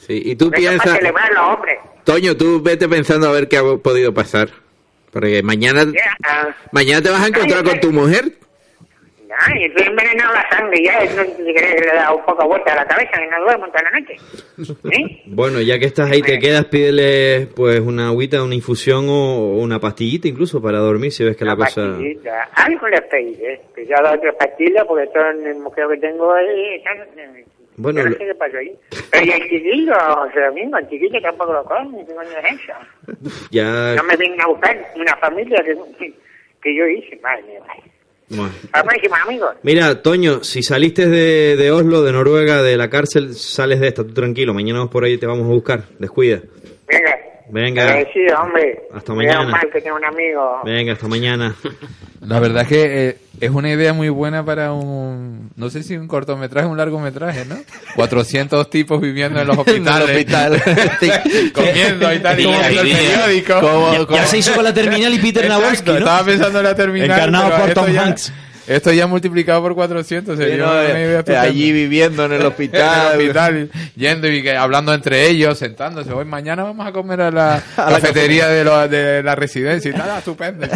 [0.00, 1.78] Sí, y tú piensas, celebrarlo, hombre.
[2.04, 4.48] Toño, tú vete pensando a ver qué ha podido pasar.
[5.14, 8.24] Porque mañana, Ya, ah, mañana te vas a encontrar con tu mujer.
[9.28, 12.76] ya, y estoy envenenado la sangre, ya, si querés le da un poco vuelta a
[12.76, 14.16] la cabeza y no duermo toda la noche.
[14.92, 15.22] ¿Eh?
[15.26, 19.80] Bueno, ya que estás ahí, te quedas, pídele pues una agüita, una infusión o una
[19.80, 21.82] pastillita incluso para dormir si ves que la Una cosa...
[21.88, 23.60] pastillita, algo le pediré.
[23.74, 26.74] Que ya da otra pastilla porque todo el mujer que tengo ahí.
[26.76, 26.98] están-
[27.76, 28.76] Bueno, yo no sé qué pasó ahí.
[29.10, 32.04] Pero y el chiquillo, José Domingo, el chiquillo tampoco lo come.
[32.06, 32.72] ¿Qué coño es eso?
[33.50, 33.94] Ya...
[33.94, 36.12] No me vienen a buscar una familia que,
[36.62, 37.18] que yo hice.
[37.22, 37.60] Madre mía.
[38.28, 38.52] Bueno.
[39.26, 39.56] Amigos.
[39.62, 44.02] Mira, Toño, si saliste de, de Oslo, de Noruega, de la cárcel, sales de esta,
[44.04, 46.40] tú tranquilo, mañana vamos por ahí te vamos a buscar, descuida.
[46.88, 47.18] Venga.
[47.50, 48.82] Venga, Agradecido, hombre.
[48.94, 49.44] Hasta mañana.
[49.50, 50.60] mal que tengo un amigo.
[50.64, 51.54] venga, hasta mañana.
[52.26, 55.94] La verdad es que eh, es una idea muy buena para un, no sé si
[55.94, 57.56] un cortometraje o un largometraje, ¿no?
[57.96, 60.10] 400 tipos viviendo en los hospitales.
[61.52, 63.60] comiendo y tal, y Como el periódico.
[64.10, 65.98] Ya- ya se hizo con la terminal y Peter Navolsky, ¿no?
[65.98, 67.10] Estaba pensando en la terminal.
[67.10, 68.32] Encarnado por Tom ya- Hanks.
[68.66, 71.42] Esto ya multiplicado por 400 sería Lleno una de- idea de estupenda.
[71.42, 73.06] allí viviendo en el hospital.
[73.14, 76.12] En el hospital, yendo y que- hablando entre ellos, sentándose.
[76.12, 79.90] Hoy mañana vamos a comer a la, A la cafetería de, lo- de la residencia
[79.90, 80.08] y tal.
[80.10, 80.66] Ah, estupendo.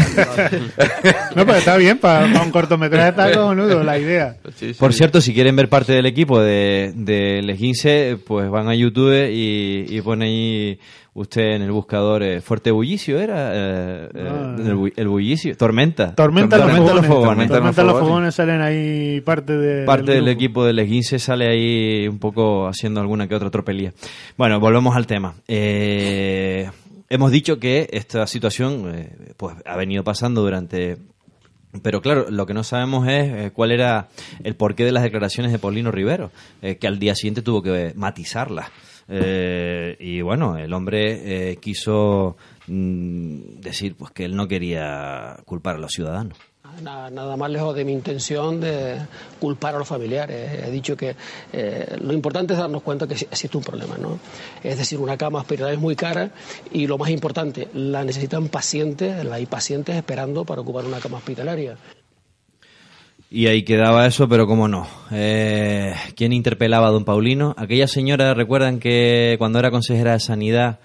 [1.35, 4.37] No, pues está bien, para, un cortometraje está cojonudo la idea.
[4.79, 8.75] Por cierto, si quieren ver parte del equipo de, de Les 15, pues van a
[8.75, 10.79] YouTube y, y ponen ahí
[11.19, 13.53] usted en el buscador eh, Fuerte Bullicio, ¿era?
[13.55, 14.57] Eh, eh, Ah.
[14.59, 15.57] el, bu- el bullicio.
[15.57, 16.15] Tormenta.
[16.15, 16.95] Tormenta, en los fogones.
[16.95, 17.49] los fogones.
[17.49, 19.85] Tormenta en los fogones salen ahí parte de.
[19.85, 20.31] Parte del grupo.
[20.31, 23.93] equipo de Les 15 sale ahí un poco haciendo alguna que otra tropelía.
[24.37, 25.35] Bueno, volvemos al tema.
[25.49, 26.71] Eh,
[27.11, 30.97] hemos dicho que esta situación pues ha venido pasando durante
[31.83, 34.09] pero claro, lo que no sabemos es eh, cuál era
[34.43, 36.31] el porqué de las declaraciones de Paulino Rivero,
[36.63, 38.69] eh, que al día siguiente tuvo que matizarlas.
[39.09, 42.37] Eh, y bueno, el hombre eh, quiso
[42.67, 46.37] mm, decir pues que él no quería culpar a los ciudadanos.
[46.83, 48.99] Nada, nada más lejos de mi intención de
[49.41, 50.65] culpar a los familiares.
[50.65, 51.17] He dicho que
[51.53, 54.19] eh, lo importante es darnos cuenta que existe un problema, ¿no?
[54.63, 56.31] Es decir, una cama hospitalaria es muy cara
[56.71, 61.77] y lo más importante, la necesitan pacientes, hay pacientes esperando para ocupar una cama hospitalaria.
[63.31, 64.87] Y ahí quedaba eso, pero cómo no.
[65.11, 67.55] Eh, ¿Quién interpelaba a don Paulino?
[67.59, 70.79] Aquella señora, recuerdan que cuando era consejera de Sanidad,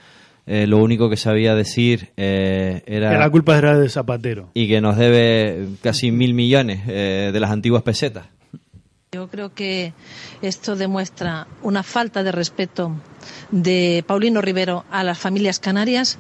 [0.46, 3.12] eh, lo único que sabía decir eh, era...
[3.12, 4.50] Que la culpa era de Zapatero.
[4.54, 8.26] Y que nos debe casi mil millones eh, de las antiguas pesetas.
[9.14, 9.94] Yo creo que
[10.42, 12.92] esto demuestra una falta de respeto
[13.52, 16.18] de Paulino Rivero a las familias canarias.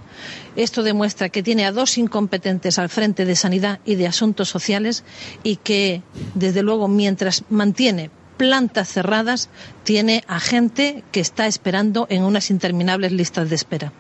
[0.55, 5.03] Esto demuestra que tiene a dos incompetentes al frente de Sanidad y de Asuntos Sociales
[5.41, 6.03] y que,
[6.35, 9.49] desde luego, mientras mantiene plantas cerradas,
[9.83, 13.91] tiene a gente que está esperando en unas interminables listas de espera.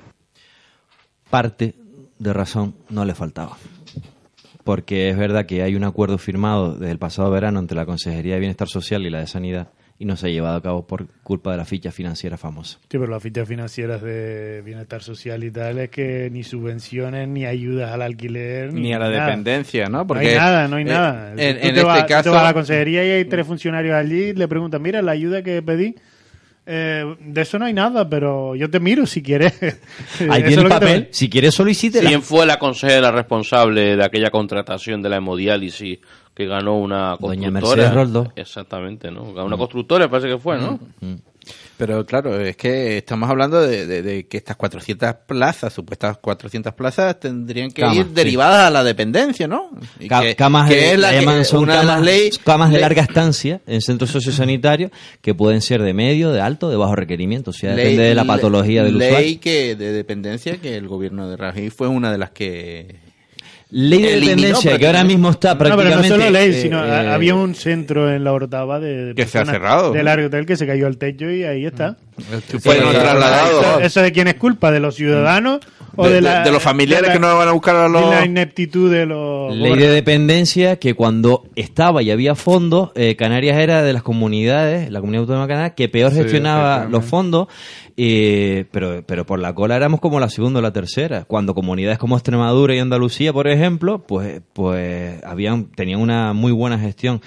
[1.31, 1.73] Parte
[2.19, 3.57] de razón no le faltaba.
[4.63, 8.35] Porque es verdad que hay un acuerdo firmado desde el pasado verano entre la Consejería
[8.35, 9.67] de Bienestar Social y la de Sanidad
[9.99, 12.77] y no se ha llevado a cabo por culpa de la ficha financiera famosa.
[12.81, 17.45] Sí, pero las fichas financieras de bienestar social y tal es que ni subvenciones, ni
[17.45, 19.25] ayudas al alquiler, ni, Ni a la nada.
[19.27, 19.99] dependencia, ¿no?
[19.99, 21.29] no Porque, hay nada, no hay eh, nada.
[21.31, 23.25] en- Tú en te este vas- tú te caso- vas a la consejería y hay
[23.25, 25.95] tres funcionarios allí y le preguntan, mira, la ayuda que pedí,
[26.65, 29.53] eh, de eso no hay nada, pero yo te miro si quieres.
[30.29, 32.07] Ahí tiene el te- papel, si quieres solicítela.
[32.09, 35.99] ¿Quién fue la consejera responsable de aquella contratación de la hemodiálisis
[36.33, 37.51] que ganó una Doña constructora?
[37.51, 38.33] Mercedes Roldo.
[38.35, 39.23] Exactamente, ¿no?
[39.23, 40.79] Una constructora parece que fue, ¿no?
[41.77, 46.73] Pero claro, es que estamos hablando de, de- de que estas 400 plazas, supuestas 400
[46.73, 48.11] plazas, tendrían que Camas, ir sí.
[48.13, 49.71] derivadas a la dependencia, ¿no?
[49.99, 52.73] Y Ca- que- camas que de, es la que- son una camas, leyes camas de
[52.75, 54.91] ley- larga estancia en centros sociosanitarios
[55.21, 57.49] que pueden ser de medio, de alto, de bajo requerimiento.
[57.51, 59.39] O sea, ley- depende de la patología del ley usuario.
[59.41, 63.02] que de dependencia que el gobierno de Rajoy fue una de las que
[63.75, 66.09] Ley de eliminó dependencia que ahora mismo está No, pero no prácticamente...
[66.09, 69.39] solo ley, eh, sino eh, había un centro en la Orotava de, de Que se
[69.39, 69.91] ha cerrado.
[69.91, 71.97] de largo hotel que se cayó al techo y ahí está.
[72.61, 73.65] fueron Eso- trasladados.
[73.65, 75.59] Eso, eso de quién es culpa, de los ciudadanos
[75.95, 78.15] o De- la, de los familiares la- que no van a buscar a los- de
[78.15, 83.57] la ineptitud de los Ley de dependencia que cuando estaba y había fondos, eh, Canarias
[83.59, 87.47] era de las comunidades, la comunidad autónoma canaria, que peor Sí, gestionaba los fondos,
[87.97, 91.25] eh, pero, pero por la cola éramos como la segunda o la tercera.
[91.25, 96.79] Cuando comunidades como Extremadura y Andalucía, por ejemplo, pues, pues habían, tenían una muy buena
[96.79, 97.21] gestión.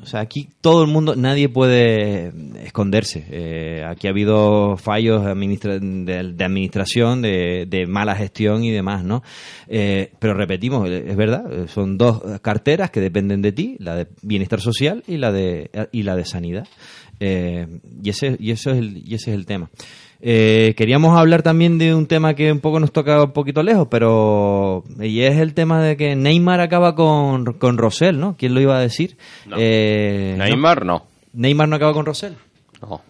[0.00, 2.32] O sea, aquí todo el mundo, nadie puede
[2.64, 3.24] esconderse.
[3.30, 9.22] Eh, aquí ha habido fallos administra- de, administración, de, de mala gestión y demás, ¿no?
[9.66, 13.96] Eh, pero repetimos, eh, es verdad, eh, son dos carteras que dependen de ti, la
[13.96, 16.68] de bienestar social y la de, y la de sanidad.
[17.20, 17.66] Eh,
[18.02, 19.68] y, ese, y, eso es el, y ese es el tema.
[20.20, 23.86] Eh, queríamos hablar también de un tema que un poco nos toca un poquito lejos,
[23.88, 28.36] pero y es el tema de que Neymar acaba con, con Rosell, ¿no?
[28.36, 29.16] ¿Quién lo iba a decir?
[29.56, 31.06] Eh, Neymar no.
[31.34, 32.34] Neymar no acaba con Rosell.
[32.82, 33.00] No.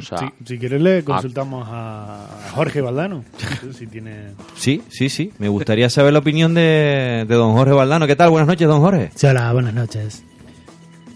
[0.00, 3.24] Si, si quieres le consultamos a Jorge Valdano.
[3.76, 4.32] Si tiene...
[4.54, 5.32] Sí, sí, sí.
[5.38, 8.06] Me gustaría saber la opinión de, de don Jorge Valdano.
[8.06, 8.30] ¿Qué tal?
[8.30, 9.10] Buenas noches, don Jorge.
[9.14, 10.22] Sí, hola, buenas noches.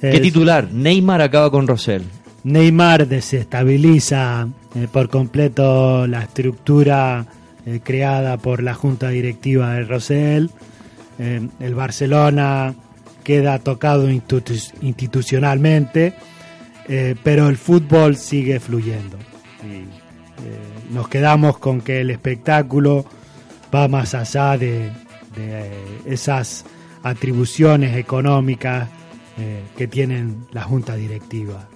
[0.00, 0.68] ¿Qué Es- titular?
[0.72, 2.02] Neymar acaba con Rosell.
[2.42, 7.26] Neymar desestabiliza eh, por completo la estructura
[7.66, 10.50] eh, creada por la junta directiva de Rosell.
[11.18, 12.74] Eh, el Barcelona
[13.22, 16.14] queda tocado institu- institucionalmente,
[17.22, 19.16] pero el fútbol sigue fluyendo.
[20.90, 23.06] Nos quedamos con que el espectáculo
[23.74, 24.90] va más allá de,
[25.34, 25.70] de,
[26.04, 26.66] esas
[27.02, 28.90] atribuciones económicas
[29.78, 31.66] que tienen la junta directiva.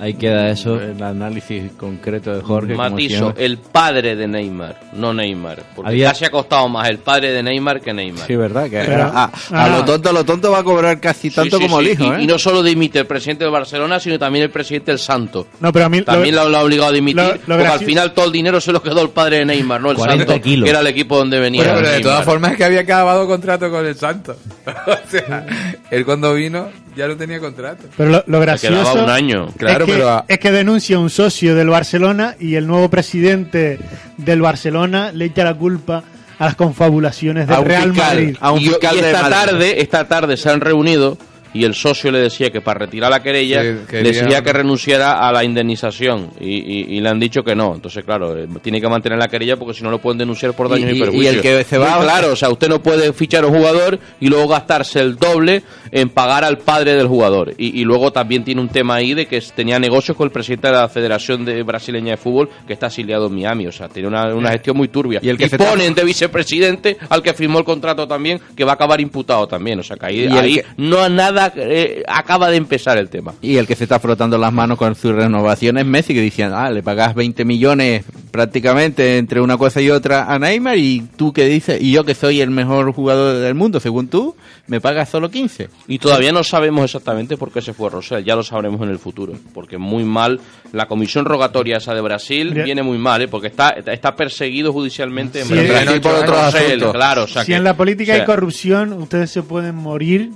[0.00, 0.80] Ahí queda eso.
[0.80, 2.74] El análisis concreto de Jorge.
[2.74, 5.62] Matizo, el padre de Neymar, no Neymar.
[5.76, 8.26] Porque Había- casi ha costado más el padre de Neymar que Neymar.
[8.26, 8.64] Sí, verdad.
[8.64, 11.58] Que Pero- a, a lo tonto, a lo tonto va a cobrar casi Sí, tanto
[11.58, 11.86] sí, como sí.
[11.86, 12.22] el hijo, y, ¿eh?
[12.22, 15.46] y no solo dimite el presidente del Barcelona, sino también el presidente del Santo.
[15.60, 17.80] No, pero a mí También lo, lo ha obligado a dimitir, lo- lo porque al
[17.80, 20.42] final todo el dinero se lo quedó el padre de Neymar, no el 40 Santo,
[20.42, 20.64] kilos.
[20.64, 21.62] que era el equipo donde venía.
[21.74, 24.34] Pero de todas formas es que había acabado contrato con el Santo.
[24.66, 25.46] o sea,
[25.90, 27.84] él cuando vino ya no tenía contrato.
[27.96, 29.48] Pero lo, lo gracioso quedaba un año.
[29.56, 32.88] Claro, es, que, pero a- es que denuncia un socio del Barcelona y el nuevo
[32.90, 33.78] presidente
[34.16, 36.02] del Barcelona le echa la culpa
[36.38, 38.36] a las confabulaciones del A un Real fiscal, Madrid.
[38.40, 41.18] a un fiscal y esta tarde, esta tarde se han reunido
[41.54, 45.32] y el socio le decía que para retirar la querella Sí, decía que renunciara a
[45.32, 47.74] la indemnización y, y- y le han dicho que no.
[47.74, 50.68] Entonces, claro, eh, tiene que mantener la querella porque si no lo pueden denunciar por
[50.68, 51.34] daños Y- y, y- y perjuicios.
[51.36, 54.28] el que se va- claro, o sea, usted no puede fichar a un jugador y
[54.28, 57.54] luego gastarse el doble en pagar al padre del jugador.
[57.58, 60.74] Y, luego también tiene un tema ahí de que tenía negocios con el presidente de
[60.74, 63.66] la Federación de Brasileña de Fútbol que está asiliado en Miami.
[63.66, 65.18] O sea, tiene una, una gestión muy turbia.
[65.22, 68.72] Y el que se ponen de vicepresidente al que firmó el contrato también, que va
[68.72, 69.80] a acabar imputado también.
[69.80, 73.34] O sea, que ahí, ahí que- no nada eh, acaba de empezar el tema.
[73.42, 76.52] Y el que se está frotando las manos con su renovación es Messi, que decían,
[76.54, 81.32] ah, le pagas 20 millones prácticamente entre una cosa y otra a Neymar, y tú
[81.32, 84.34] que dices, y yo que soy el mejor jugador del mundo, según tú,
[84.66, 85.68] me pagas solo 15.
[85.88, 88.98] Y todavía no sabemos exactamente por qué se fue Rosell, ya lo sabremos en el
[88.98, 90.40] futuro, porque muy mal,
[90.72, 92.64] la comisión rogatoria esa de Brasil Bien.
[92.64, 93.28] viene muy mal, ¿eh?
[93.28, 96.54] porque está, está perseguido judicialmente en Sí, Brasil en por ocho otros años.
[96.54, 96.92] asuntos.
[96.92, 99.74] Claro, o sea si que- en la política o sea, hay corrupción, ustedes se pueden
[99.74, 100.30] morir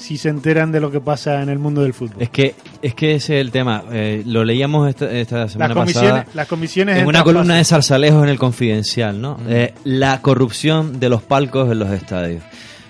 [0.00, 2.16] si se enteran de lo que pasa en el mundo del fútbol.
[2.20, 3.84] Es que, es que ese es el tema.
[3.92, 6.26] Eh, lo leíamos esta, esta semana comisiones- pasada.
[6.34, 7.64] las comisiones En una columna de.
[7.64, 9.38] Zarzalejos en el Confidencial, ¿no?
[9.48, 12.42] Eh, la corrupción de los palcos en los estadios.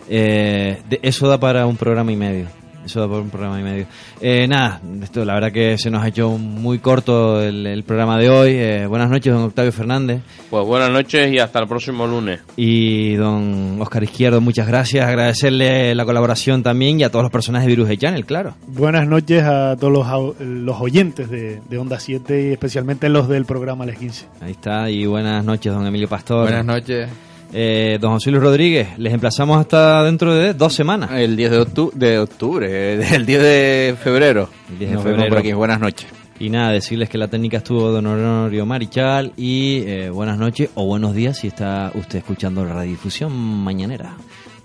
[0.09, 2.47] Eh, de- eso da para un programa y medio.
[2.85, 3.87] Eso da para un programa y medio.
[4.21, 8.19] Eh, nada, esto la verdad que se nos ha hecho muy corto el, el programa
[8.19, 8.53] de hoy.
[8.55, 10.23] Eh, buenas noches, don Octavio Fernández.
[10.49, 12.41] Pues buenas noches y hasta el próximo lunes.
[12.57, 15.07] Y don Oscar Izquierdo, muchas gracias.
[15.07, 18.55] Agradecerle la colaboración también y a todos los personajes de Virus de Channel, claro.
[18.67, 23.45] Buenas noches a todos los, los oyentes de, de Onda 7 y especialmente los del
[23.45, 24.27] programa Les 15.
[24.41, 24.91] Ahí está.
[24.91, 26.43] Y buenas noches, don Emilio Pastor.
[26.43, 27.09] Buenas noches.
[27.53, 31.11] Eh, don José Luis Rodríguez, les emplazamos hasta dentro de dos semanas.
[31.13, 34.49] El 10 de octubre, de octubre eh, el 10 de febrero.
[34.71, 35.29] El 10 de Nos vemos febrero.
[35.35, 35.53] por aquí.
[35.53, 36.09] Buenas noches.
[36.39, 40.87] Y nada, decirles que la técnica estuvo Don Honorio Marichal y eh, buenas noches o
[40.87, 44.15] buenos días si está usted escuchando la radiodifusión mañanera.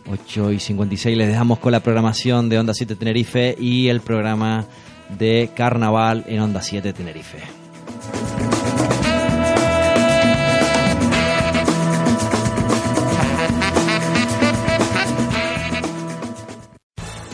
[0.09, 4.65] 8 y 56 les dejamos con la programación de Onda 7 Tenerife y el programa
[5.17, 7.39] de Carnaval en Onda 7 Tenerife.